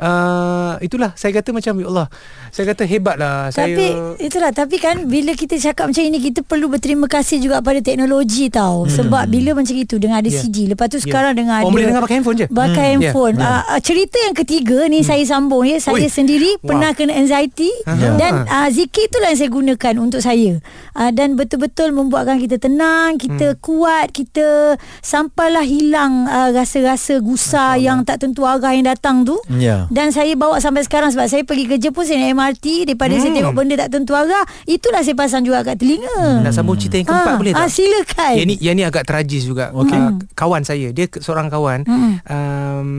uh, 0.00 0.72
Itulah 0.80 1.12
Saya 1.14 1.36
kata 1.36 1.52
macam 1.52 1.72
Ya 1.76 1.86
Allah 1.86 2.08
Saya 2.48 2.64
kata 2.66 2.82
hebat 2.84 3.16
lah 3.16 3.48
Tapi 3.48 3.76
saya, 3.76 4.16
itulah 4.18 4.50
Tapi 4.50 4.76
kan 4.76 5.04
Bila 5.04 5.32
kita 5.32 5.54
cakap 5.56 5.86
macam 5.86 6.02
ini 6.02 6.18
Kita 6.18 6.40
perlu 6.40 6.66
berterima 6.66 7.06
kasih 7.06 7.38
juga 7.38 7.60
Pada 7.60 7.78
teknologi 7.78 8.48
tau 8.48 8.84
Sebab 8.86 9.28
bila 9.28 9.54
macam 9.54 9.74
itu 9.74 9.96
Dengan 9.96 10.18
ada 10.18 10.26
Yeah. 10.26 10.40
CD 10.40 10.56
Lepas 10.66 10.86
tu 10.88 10.96
Yeah. 10.96 11.06
sekarang 11.06 11.34
dengan 11.34 11.58
Oh, 11.60 11.68
ada 11.68 11.72
boleh 11.72 11.86
dengar 11.86 12.02
pakai 12.02 12.16
handphone 12.16 12.36
je? 12.36 12.46
Pakai 12.46 12.88
Hmm. 12.88 13.02
handphone 13.02 13.34
Yeah. 13.36 13.50
Ah, 13.58 13.62
ah, 13.68 13.80
Cerita 13.80 14.16
yang 14.20 14.34
ketiga 14.34 14.78
ni 14.86 15.02
Saya 15.02 15.22
sambung 15.22 15.64
ya 15.64 15.76
Saya 15.76 16.00
Ui. 16.00 16.08
sendiri 16.08 16.50
Wow. 16.56 16.66
Pernah 16.66 16.90
kena 16.92 17.12
anxiety 17.14 17.68
Aha. 17.84 18.14
Dan 18.14 18.32
ah, 18.46 18.68
zikir 18.68 19.06
itulah 19.06 19.28
yang 19.28 19.38
saya 19.38 19.50
gunakan 19.50 19.94
Untuk 19.98 20.20
saya 20.20 20.62
Ah, 20.92 21.10
Dan 21.10 21.34
betul-betul 21.34 21.90
Membuatkan 21.90 22.38
kita 22.38 22.56
tenang 22.58 23.16
Kita 23.16 23.46
Hmm. 23.48 23.58
kuat 23.58 24.06
Kita 24.10 24.78
Sampailah 25.00 25.62
hilang 25.62 26.24
ah, 26.24 26.48
Rasa-rasa 26.50 27.18
gusa 27.18 27.74
Yang 27.76 27.98
tak 28.06 28.16
tentu 28.20 28.44
arah 28.44 28.70
yang 28.70 28.86
datang 28.86 29.22
tu 29.24 29.34
Ya. 29.50 29.89
Dan 29.90 30.14
saya 30.14 30.38
bawa 30.38 30.62
sampai 30.62 30.86
sekarang 30.86 31.10
sebab 31.10 31.26
saya 31.26 31.42
pergi 31.42 31.66
kerja 31.66 31.90
pun 31.90 32.06
saya 32.06 32.22
naik 32.22 32.38
MRT 32.38 32.66
daripada 32.86 33.14
hmm. 33.18 33.22
saya 33.26 33.30
tengok 33.34 33.54
benda 33.58 33.74
tak 33.74 33.90
tentu 33.90 34.14
arah 34.14 34.46
itulah 34.70 35.02
saya 35.02 35.18
pasang 35.18 35.42
juga 35.42 35.66
kat 35.66 35.82
telinga. 35.82 36.46
Nak 36.46 36.54
sambung 36.54 36.78
cerita 36.78 37.02
yang 37.02 37.10
keempat 37.10 37.34
Ah, 37.34 37.38
boleh 37.42 37.52
tak? 37.52 37.66
ah, 37.66 37.68
silakan. 37.68 38.32
Yang 38.38 38.46
ni 38.46 38.54
yang 38.62 38.74
ni 38.78 38.84
agak 38.86 39.04
tragis 39.04 39.42
juga. 39.42 39.74
Okey. 39.74 39.98
Uh, 39.98 40.14
kawan 40.38 40.62
saya, 40.62 40.94
dia 40.94 41.10
seorang 41.10 41.50
kawan 41.50 41.82
Mm-mm. 41.82 42.12
um, 42.30 42.90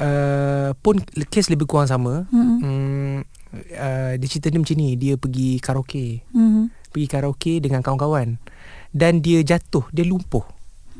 uh, 0.00 0.70
pun 0.80 1.04
kes 1.04 1.52
lebih 1.52 1.68
kurang 1.68 1.86
sama. 1.86 2.24
Mm-mm. 2.32 2.56
Um, 2.64 3.16
uh, 3.76 4.12
dia 4.16 4.28
cerita 4.32 4.48
dia 4.48 4.56
macam 4.56 4.76
ni, 4.80 4.96
dia 4.96 5.20
pergi 5.20 5.60
karaoke. 5.60 6.24
Hmm. 6.32 6.72
Pergi 6.92 7.06
karaoke 7.08 7.60
dengan 7.60 7.84
kawan-kawan 7.84 8.40
dan 8.92 9.24
dia 9.24 9.40
jatuh, 9.44 9.84
dia 9.92 10.04
lumpuh. 10.04 10.44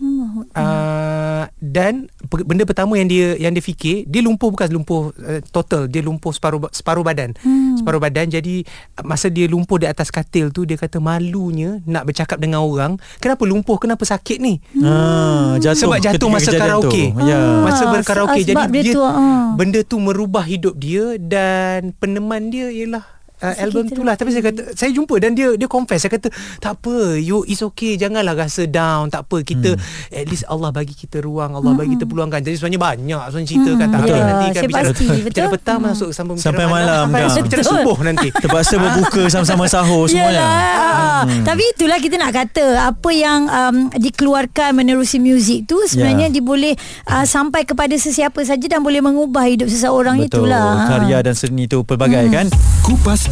Hmm. 0.02 0.42
Uh, 0.50 1.44
dan 1.62 2.10
benda 2.42 2.66
pertama 2.66 2.98
yang 2.98 3.06
dia 3.06 3.38
yang 3.38 3.54
dia 3.54 3.62
fikir 3.62 4.02
dia 4.04 4.18
lumpuh 4.18 4.50
bukan 4.50 4.66
lumpuh 4.66 5.14
uh, 5.14 5.38
total 5.54 5.86
dia 5.86 6.02
lumpuh 6.02 6.34
separuh 6.34 6.58
separuh 6.74 7.06
badan 7.06 7.38
Hmm. 7.38 7.78
separuh 7.78 8.02
badan 8.02 8.26
jadi 8.26 8.66
masa 9.00 9.30
dia 9.30 9.46
lumpuh 9.46 9.78
di 9.78 9.86
atas 9.86 10.10
katil 10.10 10.50
tu 10.50 10.66
dia 10.66 10.74
kata 10.74 10.98
malunya 10.98 11.78
nak 11.86 12.10
bercakap 12.10 12.42
dengan 12.42 12.66
orang 12.66 12.98
kenapa 13.22 13.46
lumpuh 13.46 13.78
kenapa 13.78 14.02
sakit 14.02 14.42
ni 14.42 14.58
Ah, 14.82 15.54
jatuh 15.62 15.86
sebab 15.86 15.98
jatuh 16.02 16.28
masa 16.28 16.50
karaoke 16.50 17.14
Tu. 17.14 17.22
Ya. 17.22 17.38
Ah. 17.38 17.62
masa 17.62 17.82
berkaraoke 17.86 18.40
jadi 18.42 18.62
dia 18.66 18.82
dia, 18.82 18.94
tu, 18.98 19.02
ah. 19.06 19.54
benda 19.54 19.86
tu 19.86 20.02
merubah 20.02 20.42
hidup 20.42 20.74
dia 20.74 21.14
dan 21.16 21.94
peneman 21.94 22.50
dia 22.50 22.74
ialah 22.74 23.06
Uh, 23.42 23.50
Sakit 23.50 23.64
album 23.64 23.84
tu 23.88 24.00
lah 24.00 24.14
Tapi 24.14 24.30
saya 24.30 24.44
kata 24.44 24.70
Saya 24.70 24.90
jumpa 24.92 25.18
Dan 25.18 25.34
dia 25.34 25.50
dia 25.52 25.66
confess 25.66 25.98
Saya 25.98 26.14
kata 26.14 26.30
Tak 26.56 26.78
apa 26.78 26.94
You 27.16 27.42
it's 27.42 27.58
okay 27.60 27.94
Janganlah 27.96 28.38
rasa 28.38 28.64
down 28.64 29.08
Tak 29.08 29.26
apa 29.26 29.42
Kita 29.42 29.74
Hmm. 29.74 29.82
At 30.12 30.26
least 30.26 30.46
Allah 30.46 30.70
bagi 30.70 30.92
kita 30.92 31.18
ruang 31.18 31.52
Allah 31.52 31.72
bagi 31.72 31.92
kita 31.92 32.04
peluang 32.04 32.28
kan 32.28 32.38
Jadi 32.38 32.54
sebenarnya 32.54 32.78
banyak 32.80 33.20
Sebenarnya 33.24 33.48
cerita 33.48 33.70
kan 33.72 33.88
Tak 33.88 33.98
Betul. 33.98 34.14
habis 34.14 34.22
nanti 34.22 34.46
kan 34.46 34.52
Hmm. 34.54 34.62
Bicara, 34.62 34.86
pasti, 34.86 35.04
betul. 35.04 35.24
bicara 35.24 35.46
petang 35.50 35.78
Masuk 35.80 36.10
sampai 36.10 36.32
Sampai 36.36 36.64
malam 36.66 37.04
Sampai 37.04 37.20
kan? 37.20 37.42
bicara 37.42 37.60
Betul. 37.60 37.74
subuh 37.74 37.98
nanti 38.00 38.28
Terpaksa 38.42 38.74
berbuka 38.76 39.22
sama-sama 39.32 39.64
sahur 39.66 40.04
semuanya. 40.06 40.38
Yalah. 40.38 41.20
Hmm. 41.22 41.42
Tapi 41.42 41.62
itulah 41.68 41.98
kita 41.98 42.14
nak 42.16 42.32
kata 42.32 42.64
apa 42.84 43.10
yang 43.10 43.40
um, 43.44 43.76
dikeluarkan 43.92 44.70
menerusi 44.72 45.18
muzik 45.18 45.64
tu 45.64 45.80
sebenarnya 45.82 46.10
Ya. 46.22 46.28
dia 46.30 46.44
boleh 46.44 46.74
uh, 47.06 47.24
sampai 47.24 47.64
kepada 47.64 47.96
sesiapa 47.96 48.38
saja 48.42 48.66
dan 48.68 48.78
boleh 48.78 49.00
mengubah 49.00 49.42
hidup 49.44 49.66
seseorang 49.66 50.20
Betul. 50.20 50.44
itulah. 50.44 50.86
Karya 50.86 51.18
dan 51.20 51.32
seni 51.32 51.64
tu 51.64 51.80
pelbagai 51.80 52.28
kan. 52.28 52.46
Kupas 52.80 53.31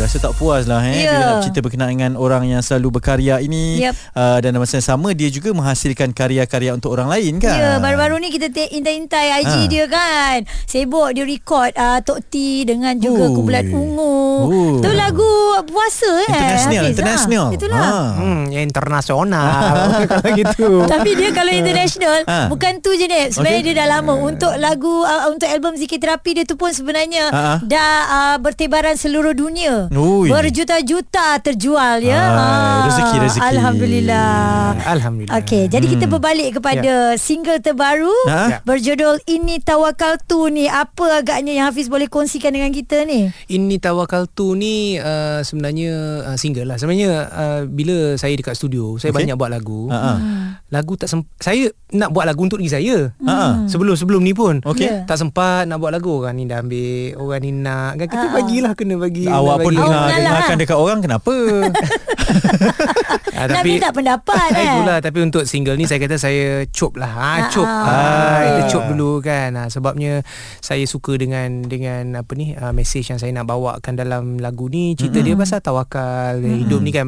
rasa 0.00 0.16
tak 0.18 0.32
puas 0.32 0.64
lah 0.64 0.80
eh 0.84 1.00
Ya. 1.00 1.10
Bila 1.10 1.24
nak 1.24 1.38
cerita 1.42 1.60
berkenaan 1.60 1.90
dengan 1.92 2.12
orang 2.14 2.44
yang 2.44 2.58
selalu 2.58 2.88
berkarya 2.94 3.38
ini 3.38 3.80
Yep. 3.80 3.94
uh, 4.12 4.38
Dan 4.38 4.48
dalam 4.50 4.62
masa 4.62 4.76
yang 4.76 4.88
sama 4.88 5.08
Dia 5.10 5.28
juga 5.28 5.50
menghasilkan 5.50 6.10
karya-karya 6.10 6.70
untuk 6.72 6.90
orang 6.90 7.08
lain 7.08 7.36
kan 7.36 7.54
Ya, 7.54 7.70
baru-baru 7.76 8.18
ni 8.18 8.28
kita 8.28 8.48
te- 8.48 8.68
intai-intai 8.68 9.26
IG 9.38 9.46
Ha. 9.48 9.66
dia 9.66 9.84
kan. 9.86 10.38
Sibuk 10.64 11.10
dia 11.10 11.22
record 11.22 11.70
uh, 11.72 11.98
Tok 12.00 12.20
T 12.24 12.34
dengan 12.64 12.94
juga 12.96 13.24
Ui. 13.24 13.34
Kumpulan 13.34 13.64
Ungu. 13.66 14.16
Ui. 14.44 14.78
Tu 14.78 14.90
lagu 14.90 15.30
puasa 15.64 16.10
eh. 16.20 16.28
International, 16.28 16.74
Hafiz, 16.78 16.92
international. 16.92 17.44
Ha. 17.44 17.54
Itulah. 17.54 17.80
Ha. 17.80 17.98
Hmm, 18.14 18.42
internasional 18.52 19.46
kalau 20.10 20.28
gitu. 20.32 20.68
Tapi 20.84 21.10
dia 21.14 21.30
kalau 21.30 21.50
international 21.50 22.16
Ha. 22.20 22.46
Bukan 22.46 22.78
tu 22.78 22.92
je 22.92 23.04
ni 23.04 23.28
Sebenarnya 23.28 23.60
Okey. 23.60 23.68
dia 23.68 23.78
dah 23.78 23.88
lama 23.90 24.12
Untuk 24.16 24.52
lagu 24.56 25.00
uh, 25.00 25.28
Untuk 25.28 25.46
album 25.46 25.74
Zikir 25.74 25.98
Terapi 25.98 26.30
Dia 26.32 26.44
tu 26.44 26.54
pun 26.54 26.70
sebenarnya 26.70 27.28
Ha, 27.28 27.38
ha. 27.38 27.54
Dah 27.60 27.90
uh, 28.06 28.36
bertebaran 28.38 28.94
seluruh 28.94 29.32
dunia 29.32 29.87
Ui. 29.90 30.28
Berjuta-juta 30.28 31.38
terjual 31.38 32.00
ya 32.00 32.20
Hai, 32.20 32.36
Ah, 32.38 32.80
rezeki, 32.86 33.16
rezeki. 33.20 33.42
Alhamdulillah 33.42 34.28
Alhamdulillah. 34.86 35.36
Okey, 35.38 35.62
jadi 35.66 35.86
kita 35.86 36.04
berbalik 36.06 36.56
kepada 36.56 36.92
single 37.16 37.58
terbaru 37.58 38.12
Ha? 38.26 38.60
berjudul 38.62 39.20
Ini 39.24 39.60
Tawakal 39.60 40.20
Tu 40.22 40.40
ni. 40.48 40.66
Apa 40.66 41.20
agaknya 41.20 41.52
yang 41.52 41.66
Hafiz 41.66 41.86
boleh 41.86 42.06
kongsikan 42.06 42.50
dengan 42.50 42.68
kita 42.68 43.04
ni? 43.04 43.28
Ini 43.46 43.76
Tawakal 43.78 44.28
Tu 44.28 44.54
ni 44.54 44.96
uh, 44.96 45.40
sebenarnya 45.40 45.92
uh, 46.24 46.36
single 46.36 46.66
lah. 46.66 46.76
Sebenarnya 46.76 47.10
uh, 47.26 47.60
bila 47.64 48.14
saya 48.14 48.34
dekat 48.34 48.54
studio, 48.54 48.96
saya 48.96 49.10
okay. 49.10 49.24
banyak 49.24 49.36
buat 49.36 49.50
lagu. 49.50 49.88
Ha, 49.88 49.96
ha. 49.96 50.12
Lagu 50.68 50.94
tak 50.94 51.08
semp- 51.08 51.32
saya 51.38 51.68
nak 51.90 52.12
buat 52.12 52.24
lagu 52.24 52.44
untuk 52.44 52.60
diri 52.60 52.68
saya. 52.68 52.96
Ha. 53.24 53.64
Sebelum-sebelum 53.66 54.20
ni 54.20 54.32
pun 54.32 54.60
Okey. 54.60 54.84
Ya. 54.84 54.96
Tak 55.04 55.16
sempat 55.16 55.64
nak 55.64 55.78
buat 55.78 55.90
lagu 55.90 56.18
Orang 56.18 56.34
ni 56.34 56.44
dah 56.44 56.60
ambil 56.60 57.16
Orang 57.16 57.40
ni 57.40 57.50
nak 57.52 57.96
kan 57.96 58.06
Kita 58.06 58.26
ha. 58.26 58.34
bagilah 58.34 58.72
Kena 58.72 58.94
bagi 58.96 59.24
Awak 59.24 59.56
pun 59.58 59.72
bagi. 59.72 59.77
Awak 59.78 59.88
dengar, 59.88 60.02
mengalah, 60.02 60.18
dengarkan 60.26 60.56
ha? 60.56 60.60
dekat 60.60 60.78
orang 60.78 60.98
Kenapa? 60.98 61.34
Ah, 63.30 63.46
Nak 63.46 63.62
minta 63.62 63.88
pendapat 63.88 64.50
Eh, 64.50 64.58
eh. 64.58 64.66
itulah 64.74 64.98
tapi 64.98 65.18
untuk 65.20 65.44
single 65.44 65.74
ni 65.74 65.86
saya 65.86 65.98
kata 65.98 66.16
saya 66.16 66.66
cop 66.68 66.94
lah. 66.94 67.06
Ha, 67.08 67.22
Ah, 67.22 67.38
cop. 67.48 67.62
ah. 67.62 67.86
Ah, 67.86 68.38
kita 68.42 68.60
Ah. 68.60 68.68
cop 68.68 68.84
dulu 68.90 69.12
kan. 69.20 69.50
Ha, 69.54 69.62
sebabnya 69.68 70.26
saya 70.58 70.82
suka 70.84 71.14
dengan 71.14 71.62
dengan 71.62 72.18
apa 72.18 72.32
ni 72.34 72.52
uh, 72.52 72.72
message 72.72 73.06
yang 73.06 73.16
saya 73.16 73.30
nak 73.30 73.46
bawakan 73.46 73.94
dalam 73.94 74.22
lagu 74.36 74.66
ni. 74.66 74.92
Cerita 74.92 75.18
mm-hmm. 75.18 75.28
dia 75.30 75.40
pasal 75.40 75.58
tawakal. 75.60 76.34
Mm-hmm. 76.36 76.58
Hidup 76.60 76.80
ni 76.80 76.90
kan 76.90 77.04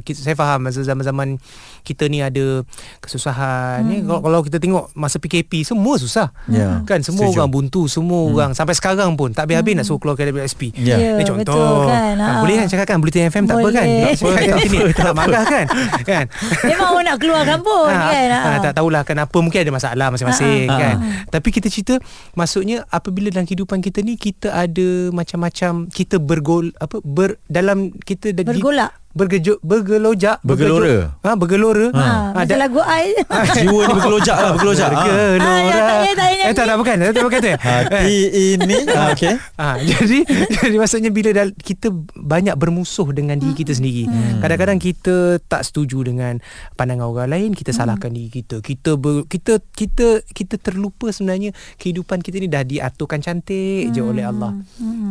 kita, 0.00 0.18
saya 0.20 0.34
faham 0.34 0.62
masa 0.62 0.80
zaman-zaman 0.80 1.42
kita 1.82 2.06
ni 2.06 2.20
ada 2.20 2.62
kesusahan. 2.98 3.82
Mm. 3.82 4.06
Kalau, 4.06 4.20
kalau 4.22 4.40
kita 4.40 4.56
tengok 4.56 4.94
masa 4.94 5.18
PKP 5.18 5.64
semua 5.64 5.98
susah. 5.98 6.30
Ya, 6.46 6.78
Kan 6.84 7.02
semua 7.02 7.26
setuju. 7.26 7.36
orang 7.36 7.50
buntu, 7.50 7.82
semua 7.86 8.22
mm. 8.22 8.30
orang 8.30 8.50
sampai 8.52 8.72
sekarang 8.72 9.12
pun 9.12 9.30
tak 9.30 9.44
habis-habis 9.44 9.74
nak 9.74 9.84
suruh 9.84 9.98
keluar 9.98 10.14
KWSP. 10.14 10.70
Ya. 10.78 10.94
Ya, 10.94 11.10
Ni 11.16 11.24
contoh 11.24 11.42
betul 11.42 11.90
kan, 11.90 12.14
Ah, 12.14 12.28
ha. 12.28 12.40
Boleh 12.40 12.54
kan 12.56 12.66
cakapkan 12.68 12.96
Bulletin 12.96 13.26
FM 13.26 13.44
tak 13.44 13.56
apa 13.58 13.68
kan 13.72 13.86
Boleh. 14.20 14.42
Sini 14.62 14.78
Tak 14.92 15.12
marah 15.12 15.42
kan 15.42 15.66
Kan 16.08 16.24
Memang 16.64 16.88
orang 16.92 17.04
nak 17.04 17.18
keluarkan 17.18 17.58
pun 17.60 17.88
Ah, 17.88 18.08
kan. 18.08 18.28
ah, 18.32 18.58
tak 18.60 18.72
tahulah 18.74 19.02
kenapa 19.02 19.36
mungkin 19.36 19.58
ada 19.58 19.72
masalah 19.72 20.06
masing-masing 20.08 20.66
ah. 20.66 20.78
kan. 20.78 20.96
Ah, 20.96 21.12
Tapi 21.28 21.48
kita 21.50 21.66
cerita 21.66 21.98
maksudnya 22.32 22.86
apabila 22.88 23.28
dalam 23.28 23.44
kehidupan 23.44 23.78
kita 23.78 24.00
ni 24.00 24.14
kita 24.14 24.50
ada 24.50 24.88
macam-macam 25.10 25.88
kita 25.88 26.16
bergol 26.16 26.70
apa 26.76 27.02
ber 27.02 27.42
dalam 27.46 27.90
kita 27.92 28.30
Bergolak. 28.32 29.01
Bergejuk 29.12 29.60
bergelojak 29.60 30.40
Bergelora. 30.40 31.16
ha 31.18 31.30
bergelora 31.32 31.86
Ha, 31.92 32.00
Ah, 32.02 32.22
macam 32.34 32.48
da- 32.48 32.60
lagu 32.60 32.80
I. 32.80 33.12
Jiwa 33.56 33.80
ni 33.82 33.92
bergelojak 33.92 34.36
lah 34.36 34.50
Bergelojak 34.52 34.86
ha. 34.86 34.92
Bergelora. 34.94 35.36
Ah, 35.38 35.60
ya, 35.60 35.72
tak 35.72 35.84
payah, 35.84 36.14
tak 36.14 36.26
payah 36.26 36.40
Eh 36.42 36.52
tak 36.52 36.64
tak 36.64 36.76
bukan, 36.76 36.94
tak 37.06 37.22
bukan 37.22 37.38
tu. 37.38 37.50
Hati 37.68 38.16
ini 38.50 38.76
ha, 38.86 39.12
Okay 39.12 39.34
Ah, 39.54 39.76
jadi 39.76 40.18
jadi 40.58 40.76
maksudnya 40.76 41.08
bila 41.08 41.30
dah, 41.30 41.46
kita 41.52 41.92
banyak 42.14 42.54
bermusuh 42.54 43.08
dengan 43.10 43.36
diri 43.36 43.52
kita 43.54 43.70
sendiri. 43.70 44.04
Hmm. 44.04 44.40
Kadang-kadang 44.40 44.78
kita 44.78 45.14
tak 45.42 45.62
setuju 45.62 46.02
dengan 46.02 46.40
pandangan 46.72 47.06
orang 47.06 47.28
lain, 47.28 47.50
kita 47.52 47.70
salahkan 47.70 48.08
diri 48.08 48.32
kita. 48.32 48.58
Kita 48.58 48.96
ber, 48.96 49.24
kita 49.24 49.60
kita 49.68 50.24
kita 50.26 50.56
terlupa 50.56 51.08
sebenarnya 51.08 51.50
kehidupan 51.76 52.18
kita 52.18 52.36
ni 52.36 52.48
dah 52.48 52.62
diaturkan 52.62 53.20
cantik 53.20 53.90
je 53.90 54.00
oleh 54.00 54.24
Allah. 54.24 54.56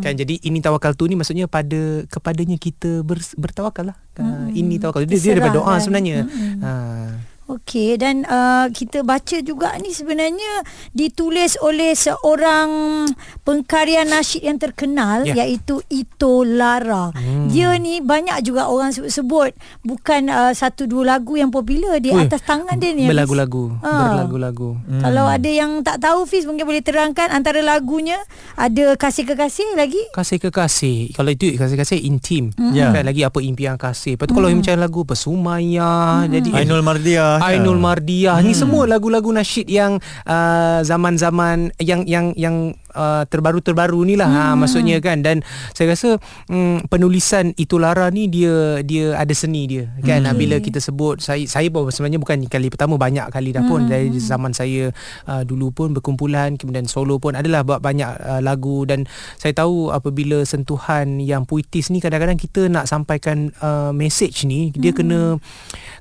Kan 0.01 0.13
jadi 0.15 0.41
ini 0.41 0.59
tawakal 0.59 0.93
tu 0.93 1.05
ni 1.05 1.13
maksudnya 1.13 1.45
pada 1.45 1.77
kepadanya 2.07 2.57
kita 2.57 3.01
ber, 3.01 3.21
bertawakal 3.37 3.90
lah. 3.91 3.95
Ah, 4.21 4.47
ini 4.51 4.75
tawakal. 4.77 5.03
Dia, 5.03 5.09
dia 5.09 5.17
Berserah 5.17 5.33
daripada 5.39 5.55
doa 5.57 5.73
kan. 5.73 5.79
sebenarnya. 5.81 6.17
Ah. 6.61 7.09
Okey 7.51 7.99
dan 7.99 8.23
uh, 8.23 8.71
kita 8.71 9.03
baca 9.03 9.37
juga 9.41 9.75
ni 9.77 9.91
sebenarnya 9.91 10.63
ditulis 10.91 11.59
oleh 11.59 11.91
seorang 11.91 13.03
pengkarya 13.41 14.07
nasyid 14.07 14.43
yang 14.43 14.55
terkenal 14.55 15.27
yeah. 15.27 15.43
iaitu 15.43 15.83
Ito 15.87 16.47
Lara. 16.47 17.11
Hmm. 17.11 17.51
Dia 17.51 17.75
ni 17.75 17.99
banyak 17.99 18.39
juga 18.41 18.67
orang 18.67 18.91
sebut-sebut 18.91 19.51
bukan 19.81 20.29
uh, 20.29 20.53
satu 20.53 20.85
dua 20.85 21.17
lagu 21.17 21.35
yang 21.35 21.49
popular 21.49 21.99
di 21.99 22.09
Ui, 22.09 22.23
atas 22.23 22.39
tangan 22.41 22.77
dia 22.77 22.95
ni. 22.95 23.09
Berlagu-lagu 23.09 23.73
Ah. 23.81 24.15
Berlagu-lagu 24.15 24.73
Hmm. 24.81 25.01
Kalau 25.01 25.25
ada 25.25 25.49
yang 25.49 25.81
tak 25.81 25.99
tahu 25.99 26.23
Fiz 26.23 26.45
mungkin 26.45 26.63
boleh 26.63 26.79
terangkan 26.79 27.27
antara 27.27 27.59
lagunya 27.59 28.15
ada 28.55 28.93
kasih 28.95 29.25
kekasih 29.25 29.73
lagi? 29.73 29.99
Kasih 30.13 30.37
kekasih 30.37 31.11
Kalau 31.11 31.33
itu 31.33 31.57
kasih 31.57 31.75
kekasih 31.75 31.99
intim 31.99 32.53
Ya. 32.71 32.93
kan 32.93 33.03
Lagi 33.03 33.25
apa 33.25 33.41
impian 33.41 33.75
kasih 33.75 34.15
Lepas 34.15 34.29
tu 34.29 34.37
kalau 34.37 34.47
macam 34.47 34.75
lagu 34.77 35.01
Pesumaya 35.01 36.23
Jadi 36.29 36.53
Ainul 36.53 36.85
Mardiah 36.85 37.40
Ainul. 37.41 37.81
Mardiah. 37.81 38.37
Ni 38.45 38.53
semua 38.53 38.85
lagu-lagu 38.85 39.33
nasyid 39.33 39.65
yang 39.65 39.97
uh, 40.29 40.79
Zaman-zaman 40.85 41.73
Yang 41.81 42.01
yang 42.05 42.25
yang 42.37 42.55
uh, 42.93 43.25
Terbaru-terbaru 43.25 44.05
ni 44.05 44.13
lah. 44.13 44.29
Ha, 44.29 44.43
Maksudnya 44.53 45.01
kan. 45.01 45.25
Dan 45.25 45.41
saya 45.73 45.97
rasa 45.97 46.21
um, 46.51 46.77
Penulisan 46.85 47.57
Itu 47.57 47.81
Lara 47.81 48.13
ni 48.13 48.29
Dia 48.29 48.85
dia 48.85 49.17
ada 49.17 49.33
seni 49.33 49.65
dia 49.65 49.89
Kan. 50.05 50.29
Hmm. 50.29 50.37
Bila 50.37 50.61
kita 50.61 50.77
sebut 50.77 51.17
Saya 51.17 51.49
saya 51.49 51.73
pun 51.73 51.89
sebenarnya 51.89 52.21
bukan 52.21 52.45
kali 52.45 52.69
pertama 52.69 53.01
Banyak 53.01 53.33
kali 53.33 53.49
dah 53.55 53.65
pun. 53.65 53.89
Dari 53.89 54.13
zaman 54.21 54.53
saya 54.53 54.93
uh, 55.25 55.41
Dulu 55.41 55.73
pun 55.73 55.97
berkumpulan 55.97 56.59
Kemudian 56.61 56.85
solo 56.85 57.17
pun 57.17 57.33
Adalah 57.33 57.65
buat 57.65 57.81
banyak 57.81 58.11
uh, 58.21 58.41
lagu. 58.45 58.85
Dan 58.85 59.09
saya 59.41 59.57
tahu 59.57 59.89
Apabila 59.89 60.45
sentuhan 60.45 61.17
Yang 61.17 61.49
puitis 61.49 61.89
ni 61.89 61.97
Kadang-kadang 61.97 62.37
kita 62.37 62.69
nak 62.69 62.85
sampaikan 62.85 63.49
uh, 63.63 63.89
Message 63.89 64.45
ni 64.45 64.69
Dia 64.75 64.93
kena 64.93 65.41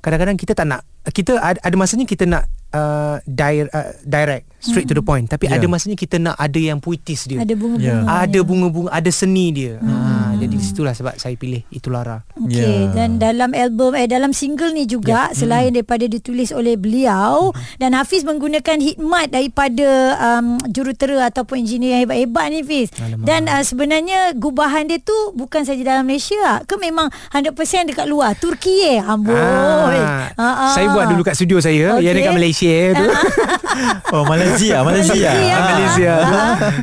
Kadang-kadang 0.04 0.36
kita 0.36 0.52
tak 0.52 0.68
nak 0.68 0.89
kita 1.08 1.40
ada, 1.40 1.76
masanya 1.80 2.04
kita 2.04 2.28
nak 2.28 2.44
uh, 2.76 3.16
di, 3.24 3.64
uh, 3.64 3.90
direct 4.04 4.44
straight 4.60 4.84
to 4.84 4.92
the 4.92 5.02
point 5.02 5.26
tapi 5.26 5.44
Ya. 5.44 5.56
ada 5.56 5.66
masanya 5.66 5.96
kita 5.96 6.16
nak 6.16 6.36
ada 6.36 6.56
yang 6.56 6.78
puitis 6.78 7.24
dia 7.24 7.40
Ada 7.40 7.52
bunga-bunga. 7.52 7.82
Ya. 7.82 7.96
ada 8.06 8.38
bunga-bunga 8.40 8.90
ada 8.90 9.10
seni 9.10 9.50
dia 9.50 9.76
ha, 9.76 9.90
jadi 10.32 10.48
di 10.50 10.60
situlah 10.60 10.92
sebab 10.92 11.16
saya 11.16 11.34
pilih 11.34 11.64
itu 11.68 11.88
Lara 11.88 12.20
Okey 12.36 12.60
Ya. 12.86 12.92
dan 12.92 13.16
dalam 13.16 13.50
album 13.50 13.92
eh 13.92 14.04
dalam 14.04 14.30
single 14.30 14.70
ni 14.70 14.84
juga 14.84 15.26
Ya. 15.26 15.34
selain 15.34 15.70
daripada 15.70 16.04
ditulis 16.04 16.50
oleh 16.50 16.74
beliau 16.74 17.50
dan 17.76 17.92
Hafiz 17.92 18.22
menggunakan 18.22 18.76
hikmat 18.78 19.30
daripada 19.30 19.88
um, 20.18 20.46
jurutera 20.66 21.00
ataupun 21.26 21.56
engineer 21.58 21.90
yang 21.92 22.02
hebat-hebat 22.04 22.44
ni 22.46 22.58
Hafiz. 22.60 22.88
Alamak. 22.96 23.24
Dan 23.24 23.40
uh, 23.46 23.62
sebenarnya 23.62 24.18
gubahan 24.34 24.84
dia 24.84 24.98
tu 24.98 25.14
bukan 25.32 25.62
saja 25.62 25.80
dalam 25.80 26.04
Malaysia 26.04 26.28
ke 26.62 26.76
memang 26.76 27.08
100% 27.30 27.56
dekat 27.86 28.04
luar 28.04 28.34
Turki 28.34 28.76
eh. 28.88 29.00
Amboi. 29.00 29.32
Ah, 29.32 30.28
Ah, 30.32 30.44
ah. 30.62 30.72
saya 30.72 30.90
buat 30.90 31.08
dulu 31.08 31.22
kat 31.22 31.34
studio 31.34 31.58
saya 31.58 31.96
Okey. 31.96 32.04
yang 32.04 32.14
dekat 32.14 32.34
Malaysia 32.34 32.74
tu 32.92 33.06
Oh 34.14 34.22
Malaysia 34.24 34.49
Malaysia 34.56 34.76
Malaysia. 34.82 35.30
Ah, 35.30 35.38
Ah. 35.50 35.66
Malaysia 35.70 36.12
tu. 36.16 36.36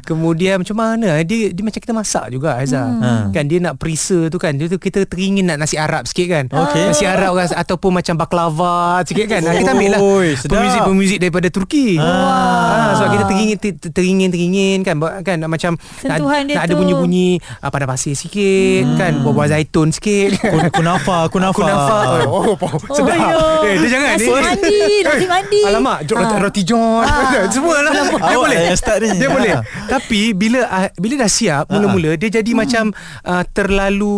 Kemudian 0.06 0.56
macam 0.60 0.76
mana 0.76 1.10
dia 1.22 1.50
dia 1.50 1.62
macam 1.62 1.78
kita 1.78 1.94
masak 1.94 2.26
juga 2.30 2.56
Aiza. 2.56 2.82
Hmm. 2.82 3.30
Kan 3.30 3.44
dia 3.46 3.60
nak 3.60 3.76
perisa 3.76 4.28
tu 4.28 4.38
kan. 4.38 4.52
Dia 4.52 4.68
tu 4.68 4.78
kita 4.78 5.04
teringin 5.04 5.46
nak 5.46 5.58
nasi 5.60 5.76
Arab 5.76 6.06
sikit 6.06 6.28
kan. 6.28 6.46
Okey. 6.48 6.84
Nasi 6.86 7.04
Arab 7.04 7.36
kan 7.36 7.48
ataupun 7.52 7.92
macam 7.94 8.14
baklava 8.16 8.78
sikit 9.04 9.26
kan. 9.28 9.42
Kita 9.44 9.72
ambil 9.72 9.90
lah 9.92 10.00
pemuzik-pemuzik 10.44 11.18
daripada 11.20 11.48
Turki. 11.48 11.98
Ah. 11.98 12.06
Ah, 12.08 12.92
sebab 12.96 13.10
kita 13.10 13.24
teringin 13.26 13.58
ter- 13.58 13.80
teringin 13.90 14.30
teringin 14.30 14.78
kan 14.82 14.96
kan 15.22 15.38
macam 15.44 15.76
Sentuhan 15.98 16.46
nak, 16.46 16.56
nak 16.56 16.64
ada 16.64 16.74
bunyi-bunyi 16.74 17.30
ah, 17.60 17.68
pandai 17.68 17.86
pasir 17.86 18.14
sikit 18.14 18.84
kan 18.96 19.22
buah-buah 19.22 19.48
zaitun 19.50 19.90
sikit. 19.90 20.40
Kun- 20.40 20.72
Kunafa 20.74 21.18
Kunafa 21.34 21.56
Kunafa. 21.58 21.98
Oh, 22.26 22.54
oh, 22.54 22.56
oh, 22.56 22.72
sedap. 22.92 23.18
yo. 23.18 23.40
Eh, 23.64 23.76
dia 23.80 23.90
jangan 23.90 24.08
Nasi 24.14 24.26
ni. 24.26 24.34
mandi, 24.38 24.78
nasi 25.02 25.26
mandi. 25.26 25.62
Alamak, 25.64 25.98
Ah. 26.10 26.40
roti 26.40 26.62
john. 26.62 27.04
Semua 27.58 27.78
lah. 27.82 27.92
Dia 27.92 28.14
Awak 28.14 28.38
boleh. 28.38 28.62
start 28.76 29.00
ni. 29.02 29.10
Dia 29.16 29.26
Ah. 29.26 29.34
boleh. 29.34 29.54
Tapi 29.88 30.20
bila 30.32 30.60
uh, 30.64 30.88
bila 30.96 31.14
dah 31.18 31.32
siap 31.32 31.66
mula-mula 31.68 32.14
dia 32.14 32.30
jadi 32.32 32.46
Hmm. 32.48 32.60
macam 32.60 32.86
uh, 33.24 33.44
terlalu 33.50 34.18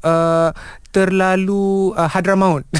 uh, 0.00 0.50
terlalu 0.96 1.92
uh, 1.92 2.08
Hadramaut. 2.08 2.64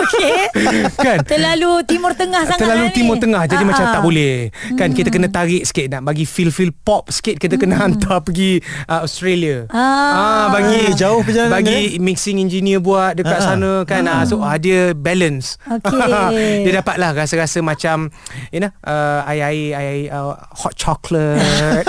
Okey. 0.00 0.50
kan? 0.96 1.22
Terlalu 1.22 1.86
timur 1.86 2.12
tengah 2.12 2.42
sangat 2.42 2.60
Terlalu 2.60 2.82
lah 2.82 2.90
ni. 2.90 2.96
timur 2.96 3.16
tengah 3.16 3.42
Jadi 3.44 3.62
Ah, 3.62 3.68
macam 3.68 3.84
ah. 3.84 3.92
tak 3.92 4.02
boleh 4.02 4.34
Kan 4.74 4.88
kita 4.90 5.08
kena 5.08 5.28
tarik 5.28 5.62
sikit 5.62 5.86
Nak 5.88 6.02
bagi 6.02 6.24
feel-feel 6.24 6.72
pop 6.74 7.08
sikit 7.08 7.36
Kita 7.36 7.56
kena 7.56 7.78
hantar 7.78 8.20
pergi 8.20 8.58
uh, 8.86 9.04
Australia 9.04 9.64
Ah. 9.68 10.50
Bagi 10.50 10.78
Eh, 10.82 10.94
jauh 10.94 11.20
perjalanan 11.20 11.52
Bagi 11.52 11.96
mixing 11.98 12.38
engineer 12.38 12.78
buat 12.78 13.14
Dekat 13.14 13.32
Ah, 13.32 13.40
ah. 13.40 13.46
sana 13.46 13.72
kan 13.84 14.02
ah. 14.04 14.22
So 14.24 14.40
ah, 14.40 14.56
dia 14.56 14.92
balance 14.92 15.56
Okey. 15.64 16.62
Dia 16.64 16.72
dapat 16.76 16.96
lah 16.96 17.10
rasa-rasa 17.14 17.60
macam 17.60 18.08
You 18.50 18.60
know 18.60 18.72
uh, 18.82 19.20
Air-air 19.24 19.68
air, 19.72 19.96
uh, 20.10 20.36
Hot 20.58 20.74
chocolate 20.74 21.86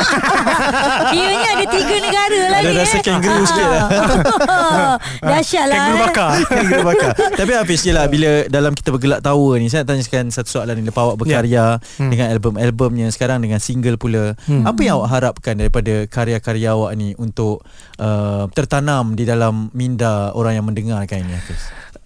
Kiranya 1.11 1.49
ada 1.53 1.65
tiga 1.67 1.95
negara 1.99 2.41
lagi 2.49 2.65
Ada 2.65 2.79
rasa 2.79 2.95
eh. 2.95 3.03
kangaroo 3.03 3.45
sikit 3.45 3.65
lah. 3.65 3.85
Dahsyat 5.33 5.65
lah 5.65 5.77
Kangaroo 5.77 5.95
eh. 5.95 6.03
bakar 6.03 6.29
Kangaroo 6.51 6.85
bakar 6.85 7.11
Tapi 7.33 7.51
Hafiz 7.53 7.81
je 7.81 7.91
lah 7.91 8.05
Bila 8.05 8.29
dalam 8.47 8.71
kita 8.71 8.89
bergelak 8.89 9.19
tawa 9.19 9.55
ni 9.55 9.67
Saya 9.67 9.83
tanyakan 9.83 10.29
satu 10.29 10.49
soalan 10.51 10.75
ni 10.75 10.83
Lepas 10.83 11.01
awak 11.01 11.17
berkarya 11.17 11.63
Hmm. 11.93 12.07
Dengan 12.07 12.31
album-albumnya 12.31 13.07
Sekarang 13.09 13.39
dengan 13.39 13.57
single 13.57 13.95
pula 13.95 14.33
Hmm. 14.41 14.63
Apa 14.63 14.79
yang 14.81 14.97
awak 14.97 15.09
harapkan 15.11 15.55
Daripada 15.55 16.05
karya-karya 16.05 16.71
awak 16.71 16.91
ni 16.93 17.13
Untuk 17.15 17.63
uh, 17.97 18.45
Tertanam 18.49 19.13
di 19.13 19.23
dalam 19.23 19.71
Minda 19.71 20.31
orang 20.31 20.53
yang 20.53 20.65
mendengarkan 20.65 21.21
ini 21.21 21.33
Hafiz 21.33 21.61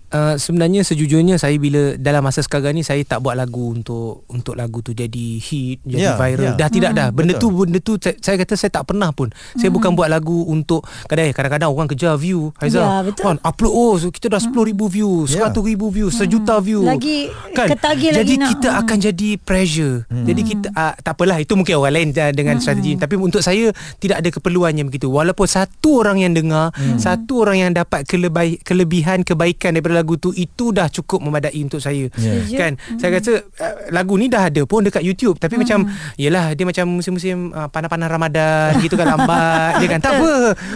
Uh, 0.07 0.35
sebenarnya 0.35 0.81
sejujurnya 0.81 1.35
saya 1.35 1.55
bila 1.55 1.93
dalam 1.95 2.21
masa 2.21 2.39
sekarang 2.39 2.71
ni 2.71 2.81
saya 2.81 3.01
tak 3.01 3.19
buat 3.19 3.33
lagu 3.33 3.71
untuk 3.71 4.23
untuk 4.27 4.53
lagu 4.53 4.79
tu 4.79 4.91
jadi 4.91 5.09
hit 5.35 5.81
jadi 5.81 5.97
Ya, 5.97 6.13
viral. 6.13 6.45
ya. 6.45 6.51
dah 6.55 6.69
tidak 6.69 6.91
dah. 6.91 7.07
Benda 7.09 7.33
betul. 7.33 7.49
tu 7.49 7.57
benda 7.59 7.79
tu 7.79 7.93
saya, 7.97 8.15
saya 8.15 8.35
kata 8.37 8.53
saya 8.53 8.71
tak 8.71 8.85
pernah 8.85 9.09
pun. 9.09 9.29
Saya 9.53 9.69
bukan 9.69 9.91
buat 9.91 10.07
lagu 10.07 10.45
untuk 10.45 10.81
kadang 11.05 11.31
kadang-kadang 11.31 11.69
orang 11.69 11.87
kejar 11.87 12.15
view 12.15 12.53
Haiza. 12.55 12.77
Ya, 12.77 12.89
betul. 13.01 13.23
kan 13.25 13.37
upload 13.41 13.71
oh 13.71 13.93
so 13.95 14.07
kita 14.07 14.29
dah 14.29 14.37
10,000 14.37 14.53
view 14.87 15.11
Ya. 15.25 15.47
100,000 15.47 15.61
view 15.89 16.07
sejuta 16.07 16.59
view. 16.59 16.81
Lagi 16.81 17.27
ketagih 17.51 18.09
lagi 18.11 18.19
jadi 18.19 18.33
nak. 18.35 18.49
kita 18.51 18.67
Hmm. 18.67 18.81
akan 18.81 18.97
jadi 19.01 19.29
pressure. 19.37 19.95
Jadi 20.07 20.41
kita 20.43 20.67
uh, 20.69 20.93
tak 20.95 21.13
apalah 21.13 21.37
itu 21.37 21.53
mungkin 21.53 21.75
orang 21.75 21.93
lain 21.93 22.09
uh, 22.11 22.31
dengan 22.31 22.55
strategi. 22.57 22.95
Tapi 22.95 23.15
untuk 23.15 23.39
saya 23.39 23.69
tidak 23.97 24.19
ada 24.19 24.29
keperluan 24.29 24.73
yang 24.73 24.85
begitu. 24.85 25.07
Walaupun 25.07 25.45
satu 25.45 25.99
orang 25.99 26.19
yang 26.19 26.31
dengar 26.31 26.69
satu 26.95 27.39
orang 27.39 27.57
yang 27.59 27.71
dapat 27.71 28.03
kelebai, 28.03 28.59
kelebihan 28.59 29.21
kebaikan 29.21 29.71
daripada 29.71 29.94
lagu 29.95 30.19
tu 30.19 30.35
itu 30.35 30.75
dah 30.75 30.91
cukup 30.91 31.23
memadai 31.23 31.55
untuk 31.63 31.79
saya. 31.79 32.11
Ya. 32.19 32.43
Setuju. 32.43 32.57
kan? 32.59 32.71
Saya 32.99 33.09
rasa 33.15 33.33
uh, 33.39 33.75
lagu 33.95 34.19
ni 34.19 34.27
dah 34.27 34.51
ada 34.51 34.61
pun 34.67 34.83
dekat 34.83 35.01
YouTube. 35.01 35.39
Tapi 35.39 35.55
macam 35.55 35.87
yelah 36.19 36.51
dia 36.51 36.67
macam 36.67 36.99
musim-musim 36.99 37.55
uh, 37.55 37.71
panas-panas 37.71 38.11
Ramadan 38.11 38.75
gitu 38.85 38.99
kan 38.99 39.15
lambat. 39.15 39.79
Dia 39.79 39.87
kan 39.87 39.99
tak 40.03 40.19
apa. 40.19 40.33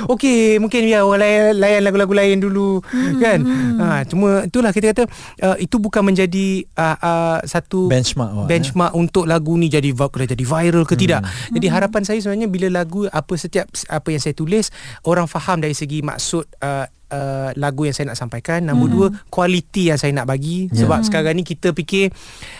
Okey 0.08 0.58
mungkin 0.64 0.88
biar 0.88 1.04
orang 1.04 1.20
lain 1.20 1.42
layan 1.60 1.82
lagu-lagu 1.84 2.14
lain 2.16 2.38
dulu. 2.40 2.80
Kan? 3.20 3.44
Ha 3.80 4.08
cuma 4.08 4.48
itulah 4.48 4.72
kita 4.72 4.96
kata 4.96 5.04
uh, 5.44 5.58
itu 5.60 5.76
bukan 5.76 6.02
menjadi 6.08 6.64
uh, 6.80 6.98
uh, 6.98 7.38
satu 7.44 7.92
Benchmark 7.92 8.32
awak, 8.32 8.48
benchmark 8.48 8.94
untuk 8.96 9.26
lagu 9.26 9.58
ni 9.58 9.68
jadi 9.68 9.92
kena 9.92 10.26
jadi 10.30 10.46
viral 10.46 10.84
ke 10.86 10.96
tidak. 10.96 11.22
Jadi 11.52 11.68
harapan 11.68 12.02
saya 12.06 12.20
sebenarnya 12.22 12.48
bila 12.48 12.68
lagu 12.70 13.06
apa 13.10 13.34
setiap 13.36 13.68
apa 13.90 14.08
yang 14.14 14.22
saya 14.22 14.36
tulis 14.38 14.70
orang 15.06 15.26
faham 15.26 15.60
dari 15.60 15.74
segi 15.74 16.00
maksud 16.06 16.46
uh, 16.62 16.86
Uh, 17.10 17.50
lagu 17.58 17.90
yang 17.90 17.96
saya 17.98 18.14
nak 18.14 18.22
sampaikan. 18.22 18.62
Nombor 18.62 18.88
dua 18.94 19.08
Kualiti 19.34 19.90
yang 19.90 19.98
saya 19.98 20.14
nak 20.14 20.30
bagi. 20.30 20.70
Ya. 20.70 20.86
Sebab 20.86 21.02
sekarang 21.02 21.34
ni 21.34 21.42
kita 21.42 21.74
fikir 21.74 22.14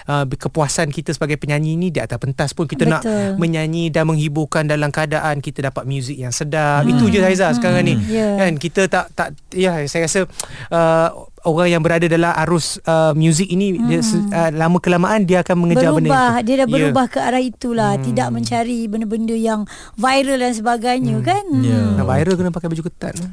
uh, 0.10 0.26
Kepuasan 0.26 0.90
kita 0.90 1.14
sebagai 1.14 1.38
penyanyi 1.38 1.78
ni 1.78 1.94
Di 1.94 2.02
atas 2.02 2.18
pentas 2.18 2.58
pun 2.58 2.66
Kita 2.66 2.90
nak 2.90 3.06
Betul. 3.06 3.38
menyanyi 3.38 3.94
Dan 3.94 4.10
menghiburkan 4.10 4.66
dalam 4.66 4.90
keadaan 4.90 5.38
Kita 5.38 5.70
dapat 5.70 5.86
muzik 5.86 6.18
yang 6.18 6.34
sedap. 6.34 6.90
Itu 6.90 7.14
je 7.14 7.22
Haiza 7.22 7.54
sekarang 7.54 7.86
ni. 7.86 7.96
Ya. 8.10 8.42
Kan 8.42 8.58
kita 8.58 8.90
tak 8.90 9.14
tak 9.14 9.38
Ya 9.54 9.78
saya 9.86 10.10
rasa 10.10 10.26
uh, 10.74 11.30
Orang 11.42 11.68
yang 11.68 11.80
berada 11.80 12.04
dalam 12.04 12.32
arus 12.38 12.66
uh, 12.84 13.12
Muzik 13.12 13.48
ini 13.48 13.80
dia, 13.82 14.00
se- 14.00 14.20
uh, 14.20 14.52
Lama 14.52 14.78
kelamaan 14.78 15.24
Dia 15.24 15.40
akan 15.40 15.56
mengejar 15.58 15.90
benda 15.90 16.10
berubah. 16.10 16.32
itu. 16.34 16.44
Dia 16.44 16.56
dah 16.56 16.68
Ya. 16.68 16.74
berubah 16.74 17.06
ke 17.08 17.20
arah 17.20 17.40
itulah. 17.40 17.92
Tidak 17.98 18.28
mencari 18.30 18.80
benda-benda 18.86 19.34
yang 19.34 19.64
viral 19.96 20.38
dan 20.38 20.52
sebagainya 20.52 21.16
kan? 21.20 21.44
Ya. 21.60 21.96
Nak 21.96 22.06
viral 22.06 22.34
kena 22.36 22.50
pakai 22.50 22.68
baju 22.68 22.84
ketat 22.84 23.14